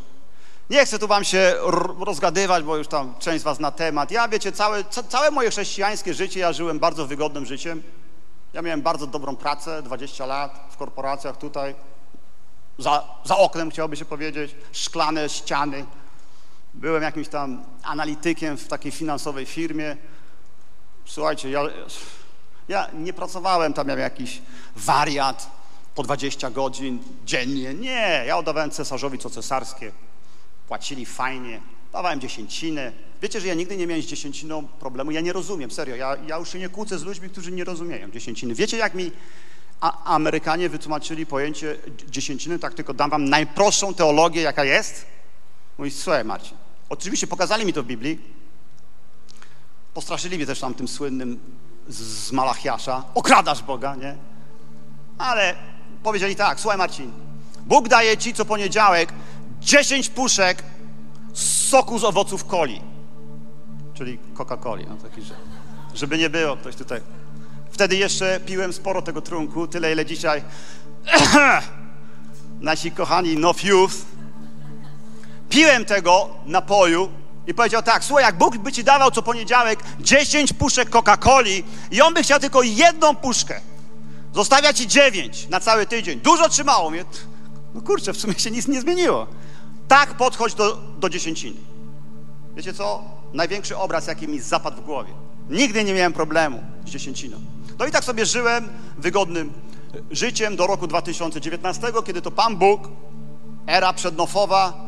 [0.71, 1.55] Nie chcę tu wam się
[2.07, 4.11] rozgadywać, bo już tam część z was na temat.
[4.11, 7.83] Ja, wiecie, całe, całe moje chrześcijańskie życie ja żyłem bardzo wygodnym życiem.
[8.53, 11.75] Ja miałem bardzo dobrą pracę, 20 lat w korporacjach tutaj.
[12.79, 15.85] Za, za oknem chciałoby się powiedzieć, szklane ściany.
[16.75, 19.97] Byłem jakimś tam analitykiem w takiej finansowej firmie.
[21.07, 21.63] Słuchajcie, ja,
[22.69, 24.43] ja nie pracowałem tam, miałem jakiś
[24.77, 25.51] wariat
[25.95, 27.75] po 20 godzin dziennie.
[27.75, 29.93] Nie, ja oddawałem cesarzowi co cesarskie
[30.69, 31.61] płacili fajnie,
[31.93, 32.93] dawałem dziesięciny.
[33.23, 35.11] Wiecie, że ja nigdy nie miałem z dziesięciną problemu.
[35.11, 35.97] Ja nie rozumiem, serio.
[35.97, 38.55] Ja, ja już się nie kłócę z ludźmi, którzy nie rozumieją dziesięciny.
[38.55, 39.13] Wiecie, jak mi
[39.81, 41.77] a, Amerykanie wytłumaczyli pojęcie
[42.09, 42.59] dziesięciny?
[42.59, 45.07] Tak tylko dam wam najprostszą teologię, jaka jest.
[45.79, 46.57] Mówi, słuchaj Marcin,
[46.89, 48.19] oczywiście pokazali mi to w Biblii.
[49.97, 51.39] Postraszyli mnie też tam tym słynnym
[51.89, 53.05] z Malachiasza.
[53.15, 54.17] Okradasz Boga, nie?
[55.19, 55.55] Ale
[56.03, 57.13] powiedzieli tak, słuchaj Marcin,
[57.67, 59.13] Bóg daje ci co poniedziałek
[59.61, 60.63] 10 puszek
[61.35, 62.81] soku z owoców coli,
[63.95, 65.35] czyli Coca-Coli, no taki, że,
[65.95, 67.01] żeby nie było ktoś tutaj.
[67.71, 70.43] Wtedy jeszcze piłem sporo tego trunku, tyle ile dzisiaj
[72.61, 73.97] nasi kochani No Youth.
[75.49, 77.11] Piłem tego napoju
[77.47, 82.03] i powiedział tak, słuchaj, jak Bóg by ci dawał co poniedziałek 10 puszek Coca-Coli i
[82.03, 83.61] on by chciał tylko jedną puszkę,
[84.35, 86.21] zostawia ci 9 na cały tydzień.
[86.21, 87.05] Dużo trzymało mnie.
[87.75, 89.27] No kurczę, w sumie się nic nie zmieniło.
[89.89, 91.61] Tak podchodź do, do dziesięciny.
[92.57, 93.05] Wiecie co?
[93.33, 95.13] Największy obraz, jaki mi zapadł w głowie.
[95.51, 97.37] Nigdy nie miałem problemu z dziesięciną.
[97.79, 98.69] No i tak sobie żyłem
[98.99, 99.53] wygodnym
[100.11, 102.89] życiem do roku 2019, kiedy to Pan Bóg,
[103.67, 104.86] era przednofowa,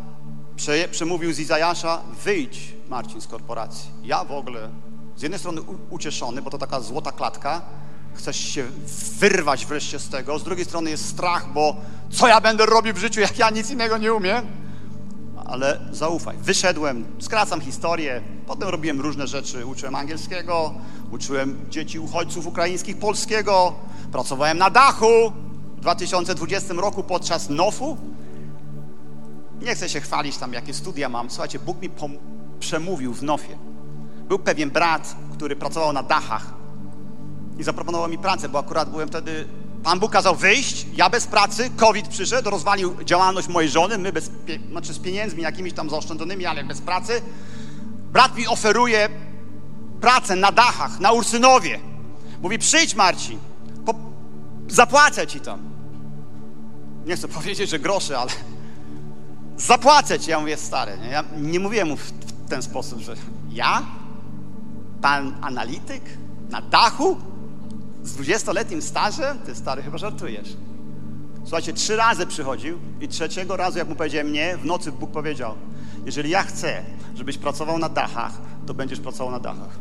[0.59, 3.90] prze, przemówił z Izajasza, wyjdź Marcin z korporacji.
[4.02, 4.70] Ja w ogóle
[5.16, 7.62] z jednej strony ucieszony, bo to taka złota klatka,
[8.14, 8.66] chcesz się
[9.18, 11.76] wyrwać wreszcie z tego, z drugiej strony jest strach, bo
[12.11, 14.46] co ja będę robił w życiu, jak ja nic innego nie umiem?
[15.48, 16.36] ale zaufaj.
[16.36, 19.66] Wyszedłem, skracam historię, potem robiłem różne rzeczy.
[19.66, 20.74] Uczyłem angielskiego,
[21.11, 23.74] uczyłem dzieci uchodźców ukraińskich polskiego,
[24.12, 25.32] pracowałem na dachu
[25.76, 27.96] w 2020 roku podczas NOF-u.
[29.61, 31.30] Nie chcę się chwalić tam, jakie studia mam.
[31.30, 31.90] Słuchajcie, Bóg mi
[32.61, 33.59] przemówił w NOF-ie.
[34.28, 36.54] Był pewien brat, który pracował na dachach
[37.59, 39.48] i zaproponował mi pracę, bo akurat byłem wtedy
[39.82, 44.30] Pan Bóg kazał wyjść, ja bez pracy, COVID przyszedł, rozwalił działalność mojej żony, my bez,
[44.70, 47.22] znaczy z pieniędzmi jakimiś tam zaoszczędzonymi, ale bez pracy.
[48.12, 49.09] Brat mi oferuje
[50.00, 51.80] pracę na dachach, na Ursynowie.
[52.42, 53.38] Mówi, przyjdź Marcin,
[54.68, 55.61] zapłacę ci tam.
[57.06, 58.30] Nie chcę powiedzieć, że groszy, ale
[59.59, 60.30] zapłacę ci.
[60.30, 61.09] Ja mówię, stary, nie?
[61.09, 62.12] ja nie mówiłem mu w,
[62.48, 63.14] ten sposób, że
[63.50, 63.82] ja?
[65.02, 66.02] Pan analityk?
[66.50, 67.16] Na dachu?
[68.09, 69.38] z 20-letnim stażem?
[69.38, 70.48] Ty stary, chyba żartujesz.
[71.42, 75.54] Słuchajcie, trzy razy przychodził i trzeciego razu, jak mu powiedziałem nie, w nocy Bóg powiedział,
[76.06, 76.82] jeżeli ja chcę,
[77.14, 78.32] żebyś pracował na dachach,
[78.66, 79.78] to będziesz pracował na dachach.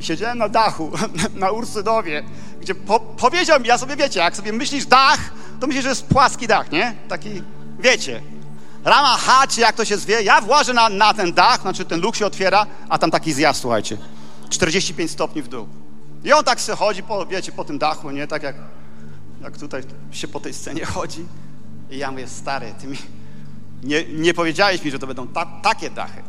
[0.00, 0.90] I siedziałem na dachu,
[1.34, 2.22] na Ursynowie,
[2.60, 5.18] gdzie po, powiedział mi, ja sobie wiecie, jak sobie myślisz dach,
[5.60, 6.94] to myślisz, że jest płaski dach, nie?
[7.08, 7.42] Taki,
[7.80, 8.22] wiecie,
[8.84, 12.00] rama H, czy jak to się zwie, ja włażę na, na ten dach, znaczy ten
[12.00, 13.98] luk się otwiera, a tam taki zjazd, słuchajcie,
[14.50, 15.68] 45 stopni w dół.
[16.24, 18.26] I on tak se chodzi, po, wiecie, po tym dachu, nie?
[18.26, 18.56] Tak jak,
[19.42, 21.26] jak tutaj się po tej scenie chodzi.
[21.90, 22.96] I ja mówię, stary, ty mi
[23.82, 26.22] nie, nie powiedziałeś mi, że to będą ta, takie dachy.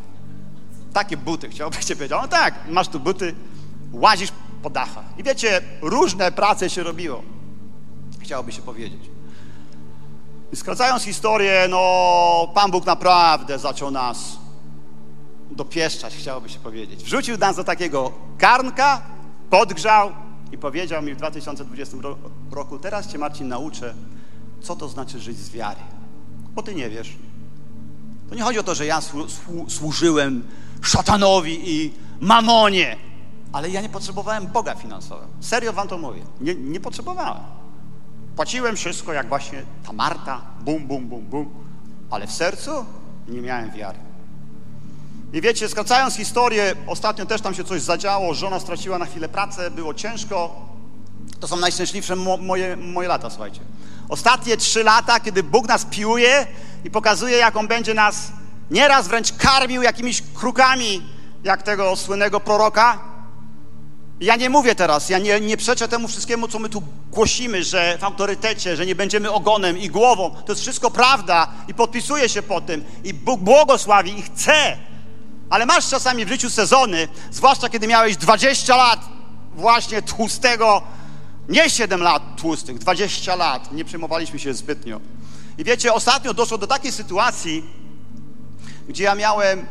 [0.93, 2.17] Takie buty, chciałbyś cię powiedzieć.
[2.21, 3.35] No tak, masz tu buty,
[3.91, 4.31] łazisz
[4.61, 5.05] po dachach.
[5.17, 7.23] I wiecie, różne prace się robiło.
[8.19, 9.01] Chciałoby się powiedzieć.
[10.53, 14.37] I skracając historię, no, Pan Bóg naprawdę zaczął nas
[15.51, 17.03] dopieszczać, chciałoby się powiedzieć.
[17.03, 19.01] Wrzucił nas do takiego garnka,
[19.49, 20.11] podgrzał
[20.51, 21.97] i powiedział mi w 2020
[22.51, 23.93] roku, teraz Cię Marcin nauczę,
[24.61, 25.79] co to znaczy żyć z wiary.
[26.53, 27.15] Bo Ty nie wiesz.
[28.29, 29.01] To nie chodzi o to, że ja
[29.67, 30.47] służyłem
[30.81, 32.97] szatanowi i mamonie,
[33.51, 35.27] ale ja nie potrzebowałem Boga finansowego.
[35.39, 36.21] Serio Wam to mówię.
[36.41, 37.60] Nie, nie potrzebowałem.
[38.35, 41.49] Płaciłem wszystko jak właśnie ta Marta, bum, bum, bum, bum,
[42.11, 42.85] ale w sercu
[43.27, 43.99] nie miałem wiary.
[45.33, 49.71] I wiecie, skracając historię, ostatnio też tam się coś zadziało, żona straciła na chwilę pracę,
[49.71, 50.65] było ciężko.
[51.39, 53.61] To są najszczęśliwsze mo moje, moje lata, słuchajcie.
[54.09, 56.47] Ostatnie trzy lata, kiedy Bóg nas piłuje
[56.83, 58.31] i pokazuje, jak On będzie nas
[58.71, 61.01] nieraz wręcz karmił jakimiś krukami,
[61.43, 62.99] jak tego słynnego proroka.
[64.21, 67.97] Ja nie mówię teraz, ja nie, nie przeczę temu wszystkiemu, co my tu głosimy, że
[67.97, 70.35] w autorytecie, że nie będziemy ogonem i głową.
[70.45, 72.83] To jest wszystko prawda i podpisuję się po tym.
[73.03, 74.77] I Bóg błogosławi i chce,
[75.49, 78.99] ale masz czasami w życiu sezony, zwłaszcza kiedy miałeś 20 lat
[79.55, 80.81] właśnie tłustego,
[81.49, 83.71] nie 7 lat tłustych, 20 lat.
[83.71, 84.99] Nie przejmowaliśmy się zbytnio.
[85.57, 87.63] I wiecie, ostatnio doszło do takiej sytuacji,
[88.87, 89.65] gdzie ja miałem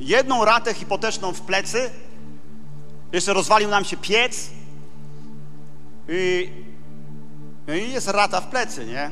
[0.00, 1.90] jedną ratę hipoteczną w plecy,
[3.14, 4.50] jeszcze rozwalił nam się piec
[6.08, 6.50] i,
[7.68, 9.10] i jest rata w plecy, nie?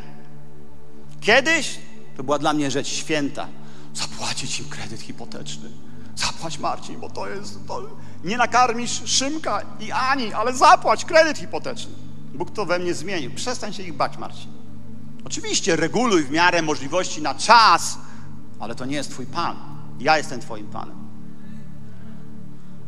[1.20, 1.78] Kiedyś
[2.16, 3.48] to była dla mnie rzecz święta.
[3.94, 5.70] Zapłacić im kredyt hipoteczny.
[6.16, 7.66] Zapłać Marcin, bo to jest...
[7.66, 7.82] To...
[8.24, 11.92] Nie nakarmisz Szymka i Ani, ale zapłać kredyt hipoteczny.
[12.34, 13.34] Bóg to we mnie zmienił.
[13.34, 14.52] Przestań się ich bać, Marcin.
[15.24, 17.98] Oczywiście reguluj w miarę możliwości na czas,
[18.60, 19.56] ale to nie jest Twój Pan.
[20.00, 21.01] Ja jestem Twoim Panem.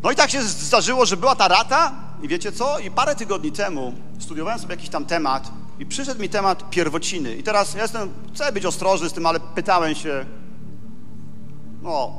[0.04, 1.92] No i tak się zdarzyło, że była ta rata
[2.22, 2.78] i wiecie co?
[2.78, 7.36] I parę tygodni temu studiowałem sobie jakiś tam temat i przyszedł mi temat pierwociny.
[7.36, 10.26] I teraz ja jestem, chcę być ostrożny z tym, ale pytałem się,
[11.82, 12.12] no,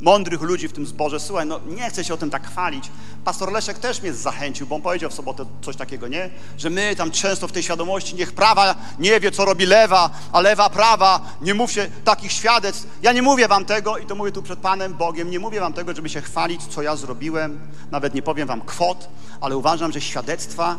[0.00, 1.20] mądrych ludzi w tym zborze.
[1.20, 2.90] Słuchaj, no nie chcę się o tym tak chwalić.
[3.24, 6.30] Pastor Leszek też mnie zachęcił, bo on powiedział w sobotę coś takiego, nie?
[6.58, 10.40] Że my tam często w tej świadomości, niech prawa nie wie, co robi lewa, a
[10.40, 12.86] lewa prawa, nie mówcie takich świadectw.
[13.02, 15.72] Ja nie mówię wam tego i to mówię tu przed Panem Bogiem, nie mówię wam
[15.72, 17.60] tego, żeby się chwalić, co ja zrobiłem.
[17.90, 19.08] Nawet nie powiem wam kwot,
[19.40, 20.76] ale uważam, że świadectwa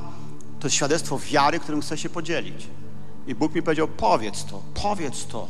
[0.59, 2.67] to jest świadectwo wiary, którym chcę się podzielić.
[3.27, 5.47] I Bóg mi powiedział, powiedz to, powiedz to,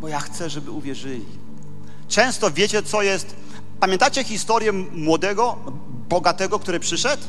[0.00, 1.26] bo ja chcę, żeby uwierzyli.
[2.08, 3.36] Często wiecie, co jest.
[3.80, 5.58] Pamiętacie historię młodego,
[6.08, 7.22] bogatego, który przyszedł?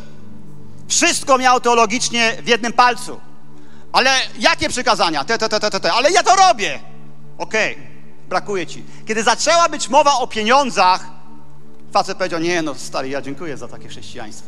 [0.88, 3.20] Wszystko miał teologicznie w jednym palcu.
[3.92, 5.24] Ale jakie przykazania?
[5.24, 5.94] Te, te, te, te, te.
[5.94, 6.80] Ale ja to robię.
[7.38, 7.88] Okej, okay.
[8.30, 8.84] brakuje ci.
[9.06, 11.08] Kiedy zaczęła być mowa o pieniądzach,
[11.92, 14.48] facet powiedział, nie no stary, ja dziękuję za takie chrześcijaństwo.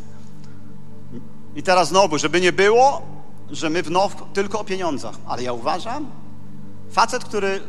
[1.56, 3.02] I teraz znowu, żeby nie było,
[3.52, 3.90] że my w
[4.34, 5.16] tylko o pieniądzach.
[5.28, 6.12] Ale ja uważam,
[6.92, 7.62] facet, który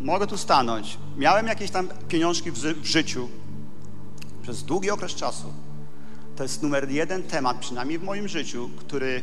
[0.00, 0.98] mogę tu stanąć.
[1.16, 3.28] Miałem jakieś tam pieniążki w, w życiu
[4.42, 5.52] przez długi okres czasu.
[6.38, 9.22] To jest numer jeden temat, przynajmniej w moim życiu, który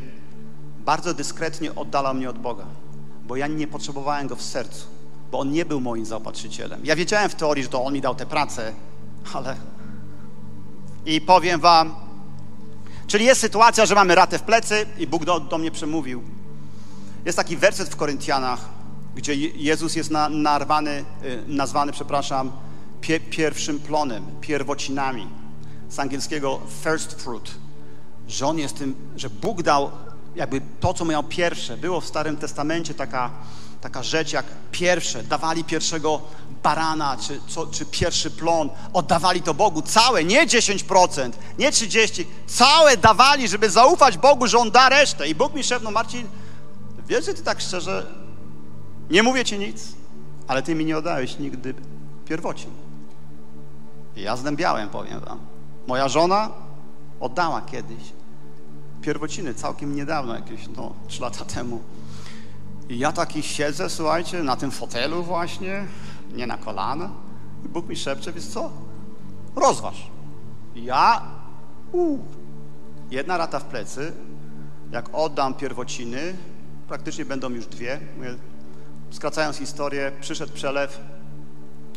[0.86, 2.66] bardzo dyskretnie oddalał mnie od Boga,
[3.24, 4.86] bo ja nie potrzebowałem Go w sercu,
[5.32, 6.82] bo On nie był moim zaopatrzycielem.
[6.84, 8.74] Ja wiedziałem w teorii, że to On mi dał tę pracę,
[9.34, 9.56] ale...
[11.06, 11.96] I powiem Wam,
[13.08, 16.24] czyli jest sytuacja, że mamy ratę w plecy i Bóg do, do mnie przemówił.
[17.26, 18.70] Jest taki werset w Koryntianach,
[19.16, 22.52] gdzie Jezus jest na, narwany, y, nazwany, przepraszam,
[23.02, 25.45] pie, pierwszym plonem, pierwocinami.
[25.90, 27.52] Z angielskiego first fruit.
[28.28, 29.92] Że On jest tym, że Bóg dał
[30.36, 31.78] jakby to, co miał pierwsze.
[31.78, 33.32] Było w Starym Testamencie taka,
[33.82, 35.24] taka rzecz jak pierwsze.
[35.24, 36.22] Dawali pierwszego
[36.64, 38.70] barana, czy, co, czy pierwszy plon.
[38.94, 42.26] Oddawali to Bogu całe, nie 10%, nie 30%.
[42.48, 45.28] Całe dawali, żeby zaufać Bogu, że On da resztę.
[45.28, 46.28] I Bóg mi szepnął, Marcin,
[47.08, 48.06] wiesz, że Ty tak szczerze
[49.10, 49.84] nie mówię ci nic,
[50.48, 51.74] ale ty mi nie oddałeś nigdy
[52.26, 52.72] pierwocin.
[54.16, 55.55] I ja zdębiałem, powiem wam.
[55.88, 56.50] Moja żona
[57.20, 58.14] oddała kiedyś
[59.02, 61.82] pierwociny, całkiem niedawno, jakieś no, trzy lata temu.
[62.90, 65.88] I ja taki siedzę, słuchajcie, na tym fotelu właśnie,
[66.34, 67.10] nie na kolana.
[67.66, 68.72] I Bóg mi szepcze, więc co?
[69.56, 70.12] Rozważ.
[70.76, 71.22] Ja,
[71.92, 72.20] uu,
[73.12, 74.14] jedna rata w plecy,
[74.92, 76.38] jak oddam pierwociny,
[76.88, 78.00] praktycznie będą już dwie.
[78.18, 78.36] Mówię,
[79.12, 81.00] Skracając historię, przyszedł przelew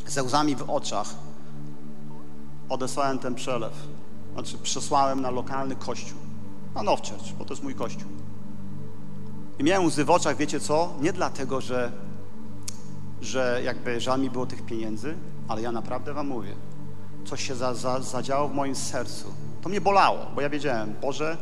[0.07, 1.15] ze łzami w oczach.
[2.69, 3.73] Odesłałem ten przelew.
[4.33, 6.19] Znaczy przesłałem na lokalny kościół.
[6.75, 8.11] Na Nowchurch, bo to jest mój kościół.
[9.59, 10.93] I miałem łzy w oczach, wiecie co?
[11.01, 11.93] Nie dlatego, że,
[13.21, 15.15] że jakby żal mi było tych pieniędzy,
[15.49, 16.55] ale ja naprawdę wam mówię,
[17.25, 19.35] coś się za, za, zadziało w moim sercu.
[19.63, 21.37] To mnie bolało, bo ja wiedziałem, Boże,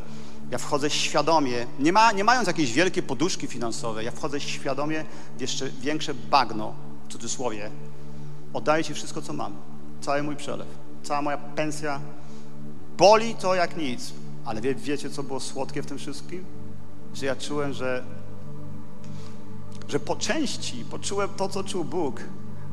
[0.50, 5.04] ja wchodzę świadomie, nie, ma, nie mając jakiejś wielkiej poduszki finansowej, ja wchodzę świadomie
[5.36, 6.74] w jeszcze większe bagno,
[7.08, 7.70] w cudzysłowie.
[8.52, 9.52] Oddaję Ci wszystko, co mam.
[10.00, 10.68] Cały mój przelew,
[11.06, 12.00] cała moja pensja.
[12.96, 14.12] Boli to jak nic,
[14.44, 16.44] Ale wie, wiecie, co było słodkie w tym wszystkim?
[17.14, 18.04] Że ja czułem, że,
[19.88, 22.20] że po części poczułem to, co czuł Bóg,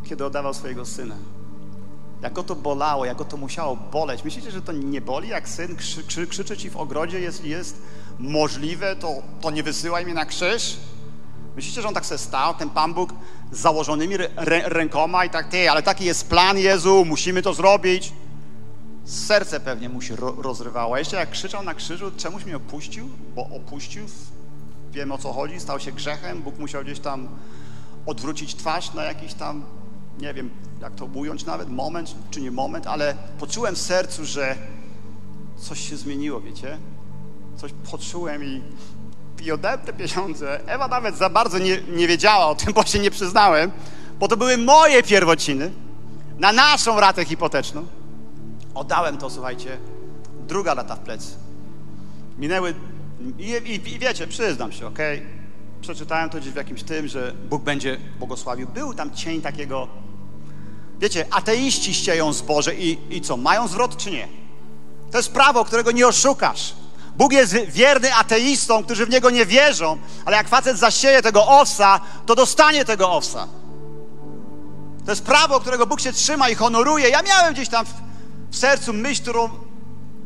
[0.04, 1.16] kiedy oddawał swojego syna.
[2.22, 4.24] Jak go to bolało, jak go to musiało boleć.
[4.24, 7.82] Myślicie, że to nie boli, jak syn krzy, krzy, krzyczy ci w ogrodzie, jest, jest
[8.20, 10.78] możliwe, to, to nie wysyłaj mnie na krzyż?
[11.56, 13.14] Myślicie, że on tak sobie stał, ten Pan Bóg
[13.52, 14.16] z założonymi
[14.66, 18.14] rękoma i tak, ty, ale taki jest plan Jezu, musimy to zrobić.
[19.06, 20.98] Serce pewnie mu się ro rozrywało.
[20.98, 24.06] Jeszcze jak krzyczał na krzyżu, czemuś mnie opuścił, bo opuścił,
[24.92, 27.28] wiem o co chodzi, stał się grzechem, Bóg musiał gdzieś tam
[28.06, 29.64] odwrócić twarz na jakiś tam,
[30.20, 30.50] nie wiem
[30.82, 34.56] jak to ująć nawet, moment czy nie moment, ale poczułem w sercu, że
[35.58, 36.78] coś się zmieniło, wiecie?
[37.58, 38.62] Coś poczułem i,
[39.44, 40.60] i oddałem te pieniądze.
[40.68, 43.72] Ewa nawet za bardzo nie, nie wiedziała o tym, bo się nie przyznałem,
[44.20, 45.72] bo to były moje pierwociny
[46.38, 47.86] na naszą ratę hipoteczną.
[48.76, 49.78] Oddałem to, słuchajcie,
[50.48, 51.36] druga lata w plecy.
[52.38, 52.74] Minęły,
[53.38, 55.22] i, i, i wiecie, przyznam się, okay?
[55.82, 58.68] przeczytałem to gdzieś w jakimś tym, że Bóg będzie błogosławił.
[58.68, 59.88] Był tam cień takiego,
[61.00, 64.28] wiecie, ateiści ścieją zboże i, i co, mają zwrot czy nie?
[65.12, 66.74] To jest prawo, którego nie oszukasz.
[67.18, 72.00] Bóg jest wierny ateistom, którzy w Niego nie wierzą, ale jak facet zasieje tego owsa,
[72.26, 73.48] to dostanie tego owsa.
[75.06, 77.10] To jest prawo, którego Bóg się trzyma i honoruje.
[77.10, 77.86] Ja miałem gdzieś tam
[78.54, 79.50] w, sercu myśl, którą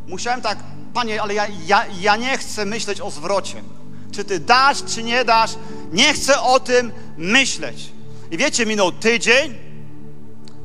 [0.07, 0.57] musiałem tak,
[0.93, 3.63] Panie, ale ja, ja, ja nie chcę myśleć o zwrocie.
[4.11, 5.55] Czy Ty dasz, czy nie dasz,
[5.91, 7.91] nie chcę o tym myśleć.
[8.32, 9.55] I wiecie, minął tydzień,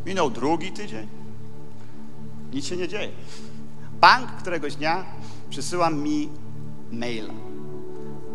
[0.06, 1.08] minął drugi tydzień,
[2.52, 3.10] nic się nie dzieje.
[4.00, 5.04] Bank któregoś dnia
[5.50, 6.28] przysyła mi
[6.92, 7.34] maila,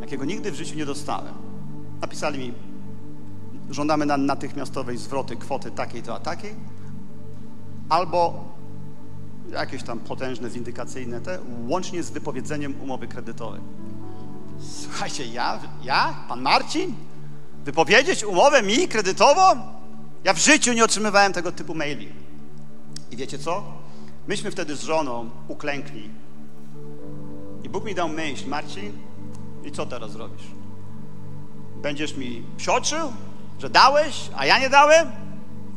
[0.02, 1.34] jakiego nigdy w życiu nie dostałem.
[2.02, 2.54] Napisali mi,
[3.70, 6.56] żądamy na natychmiastowej zwroty kwoty takiej to a takiej,
[7.90, 8.57] albo
[9.52, 13.62] jakieś tam potężne, windykacyjne te, łącznie z wypowiedzeniem umowy kredytowej.
[14.60, 16.96] Słuchajcie, ja, ja, pan Marcin,
[17.66, 19.42] wypowiedzieć umowę mi kredytową?
[20.24, 22.10] Ja w życiu nie otrzymywałem tego typu maili.
[23.12, 23.64] I wiecie co?
[24.28, 26.10] Myśmy wtedy z żoną uklękli.
[27.64, 28.92] I Bóg mi dał myśl, Marcin,
[29.66, 30.48] i co teraz zrobisz?
[31.82, 33.14] Będziesz mi psioczył,
[33.60, 35.08] że dałeś, a ja nie dałem?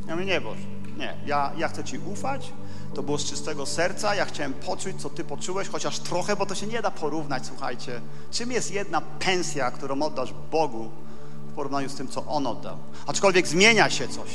[0.09, 0.61] Ja mówię, nie Boże,
[0.99, 2.53] nie, ja, ja chcę Ci ufać,
[2.95, 6.55] to było z czystego serca, ja chciałem poczuć, co Ty poczułeś, chociaż trochę, bo to
[6.55, 8.01] się nie da porównać, słuchajcie.
[8.31, 10.91] Czym jest jedna pensja, którą oddasz Bogu
[11.51, 12.77] w porównaniu z tym, co On oddał?
[13.07, 14.31] Aczkolwiek zmienia się coś.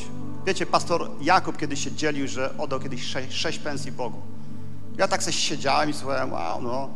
[0.45, 4.22] Wiecie, pastor Jakub kiedyś się dzielił, że oddał kiedyś sześć, pensji Bogu.
[4.97, 6.89] Ja tak sobie siedziałem i słuchałem, wow, no,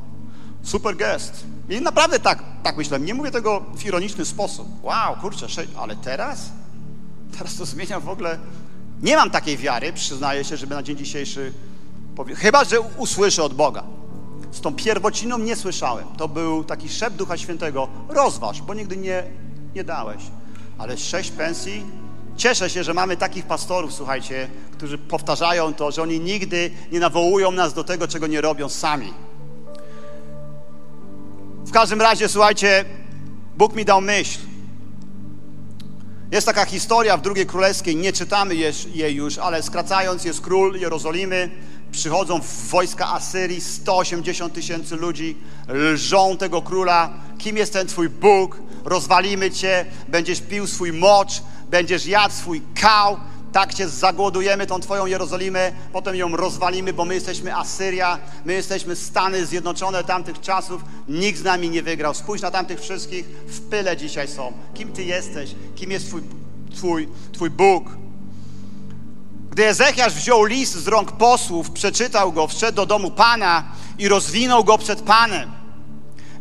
[0.64, 1.44] super gest.
[1.70, 3.06] I naprawdę tak, tak myślałem.
[3.06, 4.68] Nie mówię tego w ironiczny sposób.
[4.84, 6.50] Wow, kurczę, sześć, ale teraz?
[7.38, 8.40] Teraz to zmienia w ogóle.
[9.02, 11.54] Nie mam takiej wiary, przyznaję się, żeby na dzień dzisiejszy.
[12.36, 13.84] Chyba, że usłyszę od Boga.
[14.52, 16.08] Z tą pierwociną nie słyszałem.
[16.18, 17.88] To był taki szept Ducha Świętego.
[18.10, 19.24] Rozważ, bo nigdy nie,
[19.76, 20.22] nie dałeś.
[20.78, 21.84] Ale sześć pensji
[22.40, 27.52] Cieszę się, że mamy takich pastorów, słuchajcie, którzy powtarzają to, że oni nigdy nie nawołują
[27.52, 29.14] nas do tego, czego nie robią sami.
[31.66, 32.86] W każdym razie, słuchajcie,
[33.58, 34.40] Bóg mi dał myśl.
[36.32, 38.56] Jest taka historia w drugiej królewskiej, nie czytamy
[38.94, 41.50] jej już, ale skracając, jest król Jerozolimy,
[41.92, 47.14] przychodzą wojska Asyrii, 180 tysięcy ludzi, lżą tego króla.
[47.38, 48.58] Kim jest ten twój Bóg?
[48.86, 53.18] Rozwalimy cię, będziesz pił swój mocz, będziesz jadł swój kał,
[53.52, 58.96] tak cię zagłodujemy tą Twoją Jerozolimę, potem ją rozwalimy, bo my jesteśmy Asyria, my jesteśmy
[58.96, 62.14] Stany Zjednoczone tamtych czasów, nikt z nami nie wygrał.
[62.14, 64.54] Spójrz na tamtych wszystkich, w pyle dzisiaj są.
[64.74, 65.56] Kim Ty jesteś?
[65.76, 66.22] Kim jest Twój,
[66.76, 67.90] twój, twój Bóg?
[69.52, 73.64] Gdy Ezechiasz wziął list z rąk posłów, przeczytał go, wszedł do domu Pana
[73.98, 75.52] i rozwinął go przed Panem.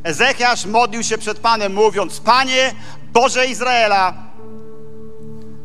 [0.02, 2.74] Ezechiasz modlił się przed Panem, mówiąc: Panie,
[3.12, 4.28] Boże Izraela,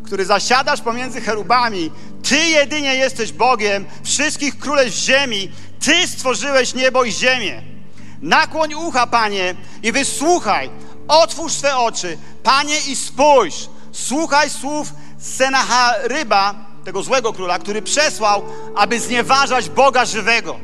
[0.06, 1.92] który zasiadasz pomiędzy cherubami,
[2.30, 7.62] Ty jedynie jesteś Bogiem wszystkich królestw ziemi, Ty stworzyłeś niebo i ziemię.
[8.22, 10.70] Nakłoń ucha, Panie, i wysłuchaj,
[11.08, 13.70] otwórz swe oczy, Panie, i spójrz.
[13.92, 18.44] Słuchaj słów Senacharyba, tego złego króla, który przesłał,
[18.76, 20.60] aby znieważać Boga żywego.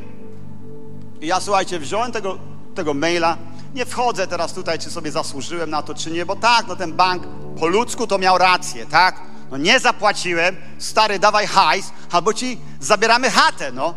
[1.21, 2.37] I ja, słuchajcie, wziąłem tego,
[2.75, 3.37] tego maila,
[3.73, 6.93] nie wchodzę teraz tutaj, czy sobie zasłużyłem na to, czy nie, bo tak, no ten
[6.93, 7.23] bank
[7.59, 9.21] po ludzku to miał rację, tak?
[9.51, 13.93] No nie zapłaciłem, stary, dawaj hajs, albo ci zabieramy chatę, no.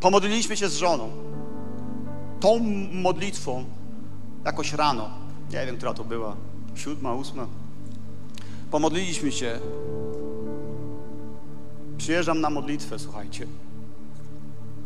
[0.00, 1.10] Pomodliliśmy się z żoną.
[2.40, 2.58] Tą
[2.92, 3.64] modlitwą
[4.44, 5.10] jakoś rano,
[5.50, 6.36] nie wiem, która to była,
[6.74, 7.46] siódma, ósma,
[8.70, 9.60] pomodliliśmy się.
[11.98, 13.46] Przyjeżdżam na modlitwę, słuchajcie.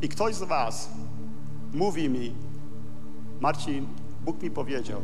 [0.03, 0.91] I ktoś z was
[1.73, 2.35] mówi mi,
[3.41, 3.87] Marcin,
[4.25, 5.03] Bóg mi powiedział,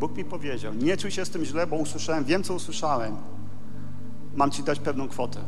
[0.00, 3.16] Bóg mi powiedział, nie czuj się z tym źle, bo usłyszałem, wiem co usłyszałem.
[4.34, 5.40] Mam ci dać pewną kwotę.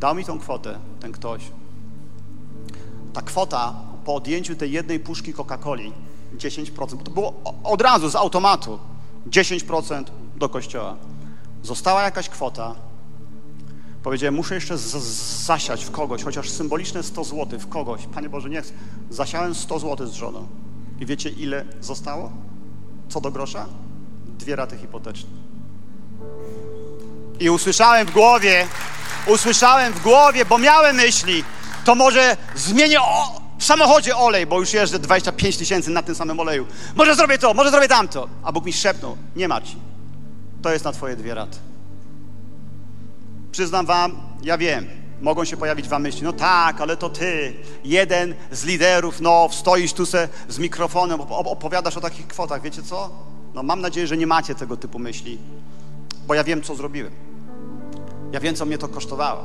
[0.00, 1.42] Dał mi tą kwotę, ten ktoś.
[3.12, 5.92] Ta kwota po odjęciu tej jednej puszki Coca-Coli,
[6.36, 8.78] 10%, to było od razu z automatu,
[9.30, 10.04] 10%
[10.36, 10.96] do kościoła.
[11.62, 12.74] Została jakaś kwota.
[14.04, 18.00] Powiedziałem, muszę jeszcze zasiać w kogoś, chociaż symboliczne 100 zł w kogoś.
[18.14, 18.72] Panie Boże, nie chcę.
[19.10, 20.46] Zasiałem 100 zł z żoną.
[21.00, 22.32] I wiecie, ile zostało?
[23.08, 23.66] Co do grosza?
[24.38, 25.30] Dwie raty hipoteczne.
[27.40, 28.66] I usłyszałem w głowie,
[29.26, 31.44] usłyszałem w głowie, bo miałem myśli,
[31.84, 36.40] to może zmienię o, w samochodzie olej, bo już jeżdżę 25 tysięcy na tym samym
[36.40, 36.66] oleju.
[36.94, 38.28] Może zrobię to, może zrobię tamto.
[38.42, 39.80] A Bóg mi szepnął, nie Marcin,
[40.62, 41.73] to jest na twoje dwie raty.
[43.54, 44.86] Przyznam wam, ja wiem,
[45.20, 49.92] mogą się pojawić wam myśli, no tak, ale to ty, jeden z liderów, no stoisz
[49.92, 53.10] tu se z mikrofonem, opowiadasz o takich kwotach, wiecie co?
[53.54, 55.38] No mam nadzieję, że nie macie tego typu myśli,
[56.26, 57.12] bo ja wiem, co zrobiłem.
[58.32, 59.44] Ja wiem, co mnie to kosztowało.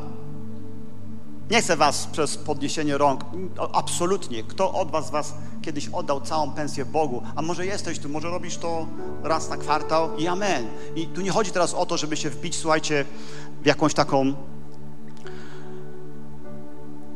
[1.49, 3.21] Nie chcę was przez podniesienie rąk,
[3.73, 4.43] absolutnie.
[4.43, 7.23] Kto od was, was kiedyś oddał całą pensję Bogu?
[7.35, 8.87] A może jesteś tu, może robisz to
[9.23, 10.67] raz na kwartał i amen.
[10.95, 13.05] I tu nie chodzi teraz o to, żeby się wbić, słuchajcie,
[13.61, 14.33] w jakąś taką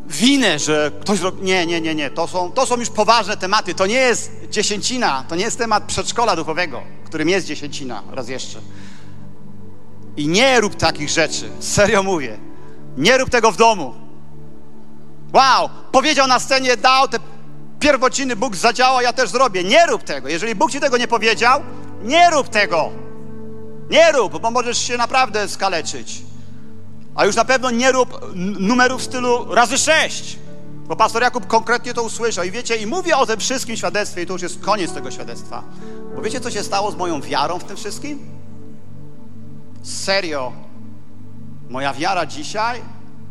[0.07, 1.43] winę, że ktoś robi...
[1.43, 2.09] Nie, nie, nie, nie.
[2.09, 3.73] To są, to są już poważne tematy.
[3.73, 5.25] To nie jest dziesięcina.
[5.29, 8.59] To nie jest temat przedszkola duchowego, którym jest dziesięcina, raz jeszcze.
[10.17, 11.49] I nie rób takich rzeczy.
[11.59, 12.37] Serio mówię.
[12.97, 14.02] Nie rób tego w domu.
[15.33, 17.17] Wow, powiedział na scenie, dał te
[17.79, 19.63] pierwociny, Bóg zadziała, ja też zrobię.
[19.63, 20.29] Nie rób tego.
[20.29, 21.61] Jeżeli Bóg ci tego nie powiedział,
[22.03, 22.89] nie rób tego.
[23.89, 26.21] Nie rób, bo możesz się naprawdę skaleczyć.
[27.15, 30.37] A już na pewno nie rób numerów w stylu razy sześć.
[30.87, 32.43] Bo pastor Jakub konkretnie to usłyszał.
[32.43, 35.63] I wiecie, i mówię o tym wszystkim świadectwie, i to już jest koniec tego świadectwa.
[36.15, 38.19] Bo wiecie, co się stało z moją wiarą w tym wszystkim?
[39.83, 40.51] Serio.
[41.69, 42.81] Moja wiara dzisiaj,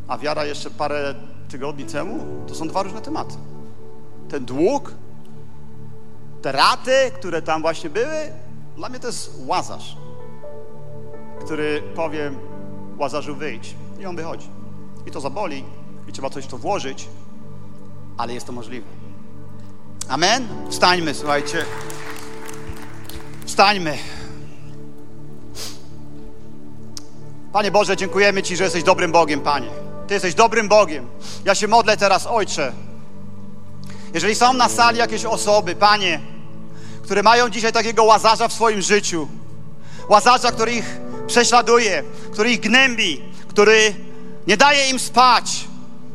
[0.09, 1.15] a wiara jeszcze parę
[1.53, 3.35] tygodni temu, to są dwa różne tematy.
[4.29, 4.95] Ten dług,
[6.43, 8.33] te raty, które tam właśnie były,
[8.77, 9.97] dla mnie to jest łazarz,
[11.45, 12.33] który powie
[12.99, 14.49] łazarzu wyjdź i on wychodzi.
[15.07, 15.65] I to zaboli
[16.09, 17.09] i trzeba coś w to włożyć,
[18.17, 18.87] ale jest to możliwe.
[20.09, 20.49] Amen?
[20.71, 21.65] Wstańmy, słuchajcie.
[23.45, 23.99] Wstańmy.
[27.53, 29.92] Panie Boże, dziękujemy Ci, że jesteś dobrym Bogiem, Panie.
[30.13, 31.09] Ty jesteś dobrym Bogiem.
[31.45, 32.73] Ja się modlę teraz, Ojcze.
[34.15, 36.21] Jeżeli są na sali jakieś osoby, Panie,
[37.03, 39.29] które mają dzisiaj takiego łazarza w swoim życiu,
[40.09, 42.03] łazarza, który ich prześladuje,
[42.33, 43.95] który ich gnębi, który
[44.47, 45.65] nie daje im spać.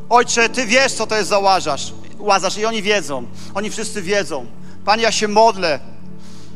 [0.09, 4.45] Ojcze, Ty wiesz, co to jest za łazarz, łazarz i oni wiedzą, oni wszyscy wiedzą.
[4.85, 5.79] Panie, ja się modlę,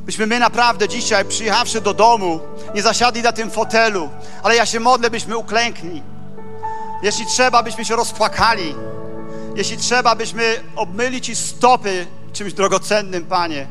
[0.05, 2.39] byśmy my naprawdę dzisiaj, przyjechawszy do domu,
[2.75, 4.09] nie zasiadli na tym fotelu,
[4.43, 6.03] ale ja się modlę, byśmy uklękli.
[7.01, 8.75] Jeśli trzeba, byśmy się rozpłakali.
[9.55, 13.67] Jeśli trzeba, byśmy obmyli Ci stopy czymś drogocennym, Panie.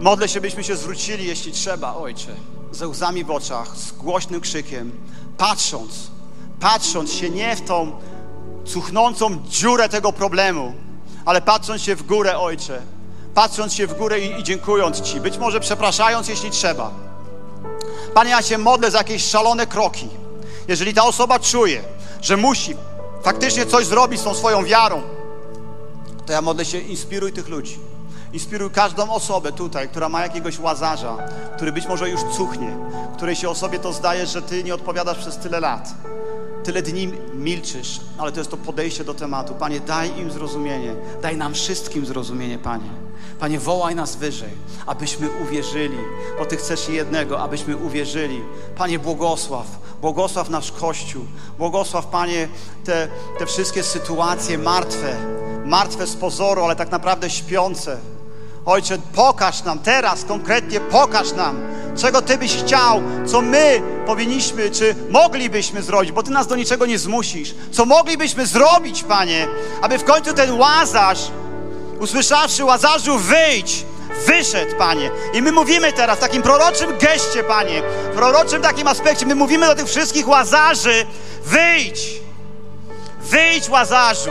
[0.00, 2.34] Modlę się, byśmy się zwrócili, jeśli trzeba, Ojcze,
[2.72, 4.92] ze łzami w oczach, z głośnym krzykiem,
[5.36, 6.10] patrząc,
[6.60, 7.92] patrząc się nie w tą
[8.64, 10.72] cuchnącą dziurę tego problemu,
[11.24, 12.82] ale patrząc się w górę, Ojcze,
[13.34, 17.07] patrząc się w górę i, i dziękując Ci, być może przepraszając, jeśli trzeba.
[18.14, 20.08] Panie, ja się modlę za jakieś szalone kroki.
[20.68, 21.82] Jeżeli ta osoba czuje,
[22.22, 22.76] że musi
[23.22, 25.02] faktycznie coś zrobić z tą swoją wiarą,
[26.26, 27.78] to ja modlę się, inspiruj tych ludzi.
[28.32, 31.16] Inspiruj każdą osobę tutaj, która ma jakiegoś łazarza,
[31.56, 32.76] który być może już cuchnie,
[33.16, 35.94] której się osobie to zdaje, że Ty nie odpowiadasz przez tyle lat.
[36.64, 39.54] Tyle dni milczysz, ale to jest to podejście do tematu.
[39.54, 40.94] Panie, daj im zrozumienie.
[41.22, 43.07] Daj nam wszystkim zrozumienie, Panie.
[43.38, 44.50] Panie, wołaj nas wyżej,
[44.86, 45.98] abyśmy uwierzyli,
[46.38, 48.42] bo Ty chcesz jednego, abyśmy uwierzyli.
[48.76, 49.66] Panie, błogosław,
[50.00, 51.24] błogosław nasz Kościół,
[51.58, 52.48] błogosław, Panie,
[52.84, 53.08] te,
[53.38, 55.16] te wszystkie sytuacje martwe,
[55.64, 57.98] martwe z pozoru, ale tak naprawdę śpiące.
[58.66, 61.60] Ojcze, pokaż nam teraz, konkretnie pokaż nam,
[61.96, 66.86] czego Ty byś chciał, co my powinniśmy, czy moglibyśmy zrobić, bo Ty nas do niczego
[66.86, 67.54] nie zmusisz.
[67.72, 69.46] Co moglibyśmy zrobić, Panie,
[69.82, 71.30] aby w końcu ten łazarz,
[72.00, 73.84] usłyszawszy łazarzu, wyjdź,
[74.26, 75.10] wyszedł, Panie.
[75.34, 77.82] I my mówimy teraz w takim proroczym geście, Panie,
[78.14, 81.06] proroczym takim aspekcie, my mówimy do tych wszystkich łazarzy,
[81.44, 82.20] wyjdź,
[83.20, 84.30] wyjdź łazarzu.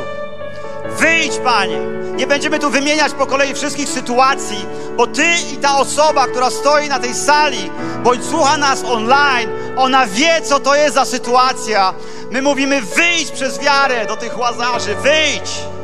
[0.99, 1.77] Wyjdź, Panie.
[2.15, 4.65] Nie będziemy tu wymieniać po kolei wszystkich sytuacji,
[4.98, 7.72] bo Ty i ta osoba, która stoi na tej sali,
[8.03, 11.94] bądź słucha nas online, ona wie, co to jest za sytuacja.
[12.31, 15.76] My mówimy, wyjdź przez wiarę do tych łazarzy, wyjdź.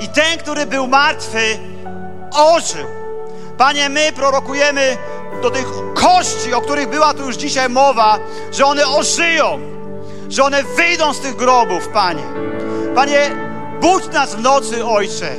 [0.00, 1.58] I ten, który był martwy,
[2.32, 2.86] ożył.
[3.58, 4.96] Panie, my prorokujemy
[5.42, 8.18] do tych kości, o których była tu już dzisiaj mowa,
[8.52, 9.58] że one ożyją,
[10.28, 12.22] że one wyjdą z tych grobów, Panie.
[12.94, 13.30] Panie,
[13.80, 15.30] budź nas w nocy, Ojcze,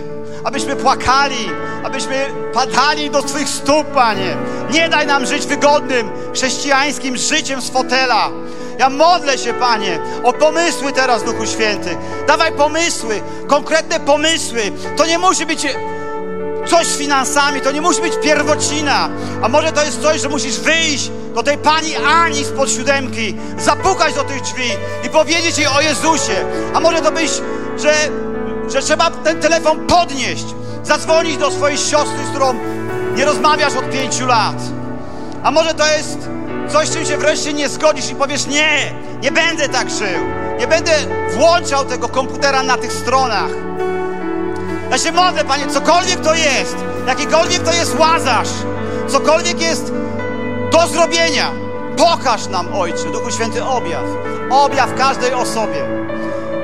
[0.43, 1.49] abyśmy płakali,
[1.83, 4.37] abyśmy padali do Twych stóp, Panie.
[4.71, 8.29] Nie daj nam żyć wygodnym, chrześcijańskim życiem z fotela.
[8.79, 11.97] Ja modlę się, Panie, o pomysły teraz, Duchu Święty.
[12.27, 14.61] Dawaj pomysły, konkretne pomysły.
[14.97, 15.67] To nie musi być
[16.67, 19.09] coś z finansami, to nie musi być pierwocina.
[19.41, 24.13] A może to jest coś, że musisz wyjść do tej pani Ani spod siódemki, zapukać
[24.13, 24.69] do tych drzwi
[25.05, 26.45] i powiedzieć jej o Jezusie.
[26.73, 27.31] A może to być,
[27.77, 27.93] że,
[28.67, 30.45] że trzeba ten telefon podnieść,
[30.83, 32.53] zadzwonić do swojej siostry, z którą
[33.15, 34.55] nie rozmawiasz od pięciu lat.
[35.43, 36.38] A może to jest
[36.71, 40.23] coś, czym się wreszcie nie zgodzisz i powiesz nie, nie będę tak żył.
[40.59, 40.91] Nie będę
[41.33, 43.49] włączał tego komputera na tych stronach.
[44.91, 46.75] Ja się modlę, Panie, cokolwiek to jest,
[47.07, 48.49] jakikolwiek to jest łazarz,
[49.07, 49.93] cokolwiek jest
[50.71, 51.51] do zrobienia,
[51.97, 54.03] pokaż nam, Ojcze, Duchu Święty, objaw.
[54.49, 55.85] Objaw każdej osobie.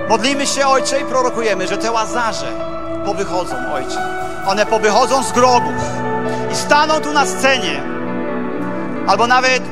[0.10, 2.48] Modlimy się, Ojcze, i prorokujemy, że te łazarze
[3.06, 4.26] powychodzą, Ojcze.
[4.48, 5.84] One powychodzą z grobów
[6.52, 7.84] i staną tu na scenie.
[9.08, 9.64] Albo nawet,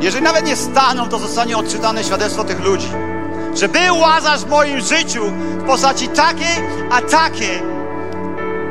[0.00, 2.88] jeżeli nawet nie staną, to zostanie odczytane świadectwo tych ludzi
[3.56, 5.22] że był Łazarz w moim życiu
[5.58, 7.62] w postaci takiej, a takiej,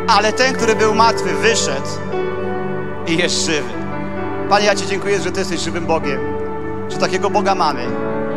[0.07, 1.87] ale ten, który był martwy, wyszedł
[3.07, 3.69] i jest żywy.
[4.49, 6.19] Panie, ja Ci dziękuję, że Ty jesteś żywym Bogiem,
[6.89, 7.87] że takiego Boga mamy.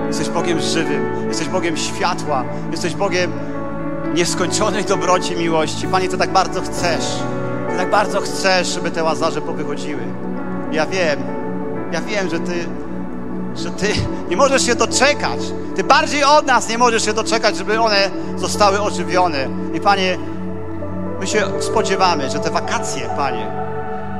[0.07, 3.33] Jesteś Bogiem żywym, jesteś Bogiem światła, jesteś Bogiem
[4.15, 5.87] nieskończonej dobroci, miłości.
[5.87, 7.05] Panie, Ty tak bardzo chcesz,
[7.71, 10.03] Ty tak bardzo chcesz, żeby te łazarze powychodziły.
[10.73, 11.38] Ja wiem,
[11.93, 12.67] ja wiem, że Ty
[13.57, 13.89] że Ty
[14.29, 15.41] nie możesz się doczekać.
[15.77, 19.49] Ty bardziej od nas nie możesz się doczekać, żeby one zostały ożywione.
[19.75, 20.19] I Panie,
[21.21, 23.47] my się spodziewamy, że te wakacje, Panie,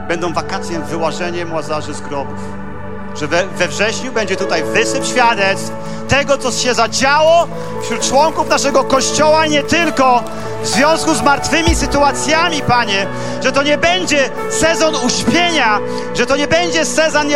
[0.09, 2.39] będą wakacjem wyłażeniem łazarzy z grobów.
[3.15, 5.73] Że we, we wrześniu będzie tutaj wysyp świadectw
[6.09, 7.49] tego, co się zadziało
[7.83, 10.25] wśród członków naszego Kościoła, nie tylko
[10.63, 13.07] w związku z martwymi sytuacjami, Panie,
[13.43, 15.81] że to nie będzie sezon uśpienia,
[16.15, 17.27] że to nie będzie sezon,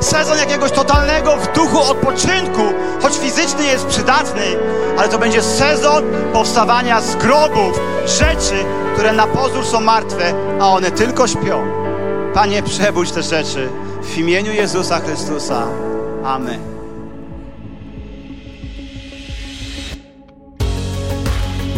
[0.00, 2.62] sezon jakiegoś totalnego w duchu odpoczynku,
[3.02, 4.42] choć fizyczny jest przydatny,
[4.98, 8.64] ale to będzie sezon powstawania z grobów rzeczy,
[8.94, 11.66] które na pozór są martwe, a one tylko śpią.
[12.34, 13.68] Panie, przebudź te rzeczy
[14.02, 15.62] w imieniu Jezusa Chrystusa.
[16.24, 16.69] Amen.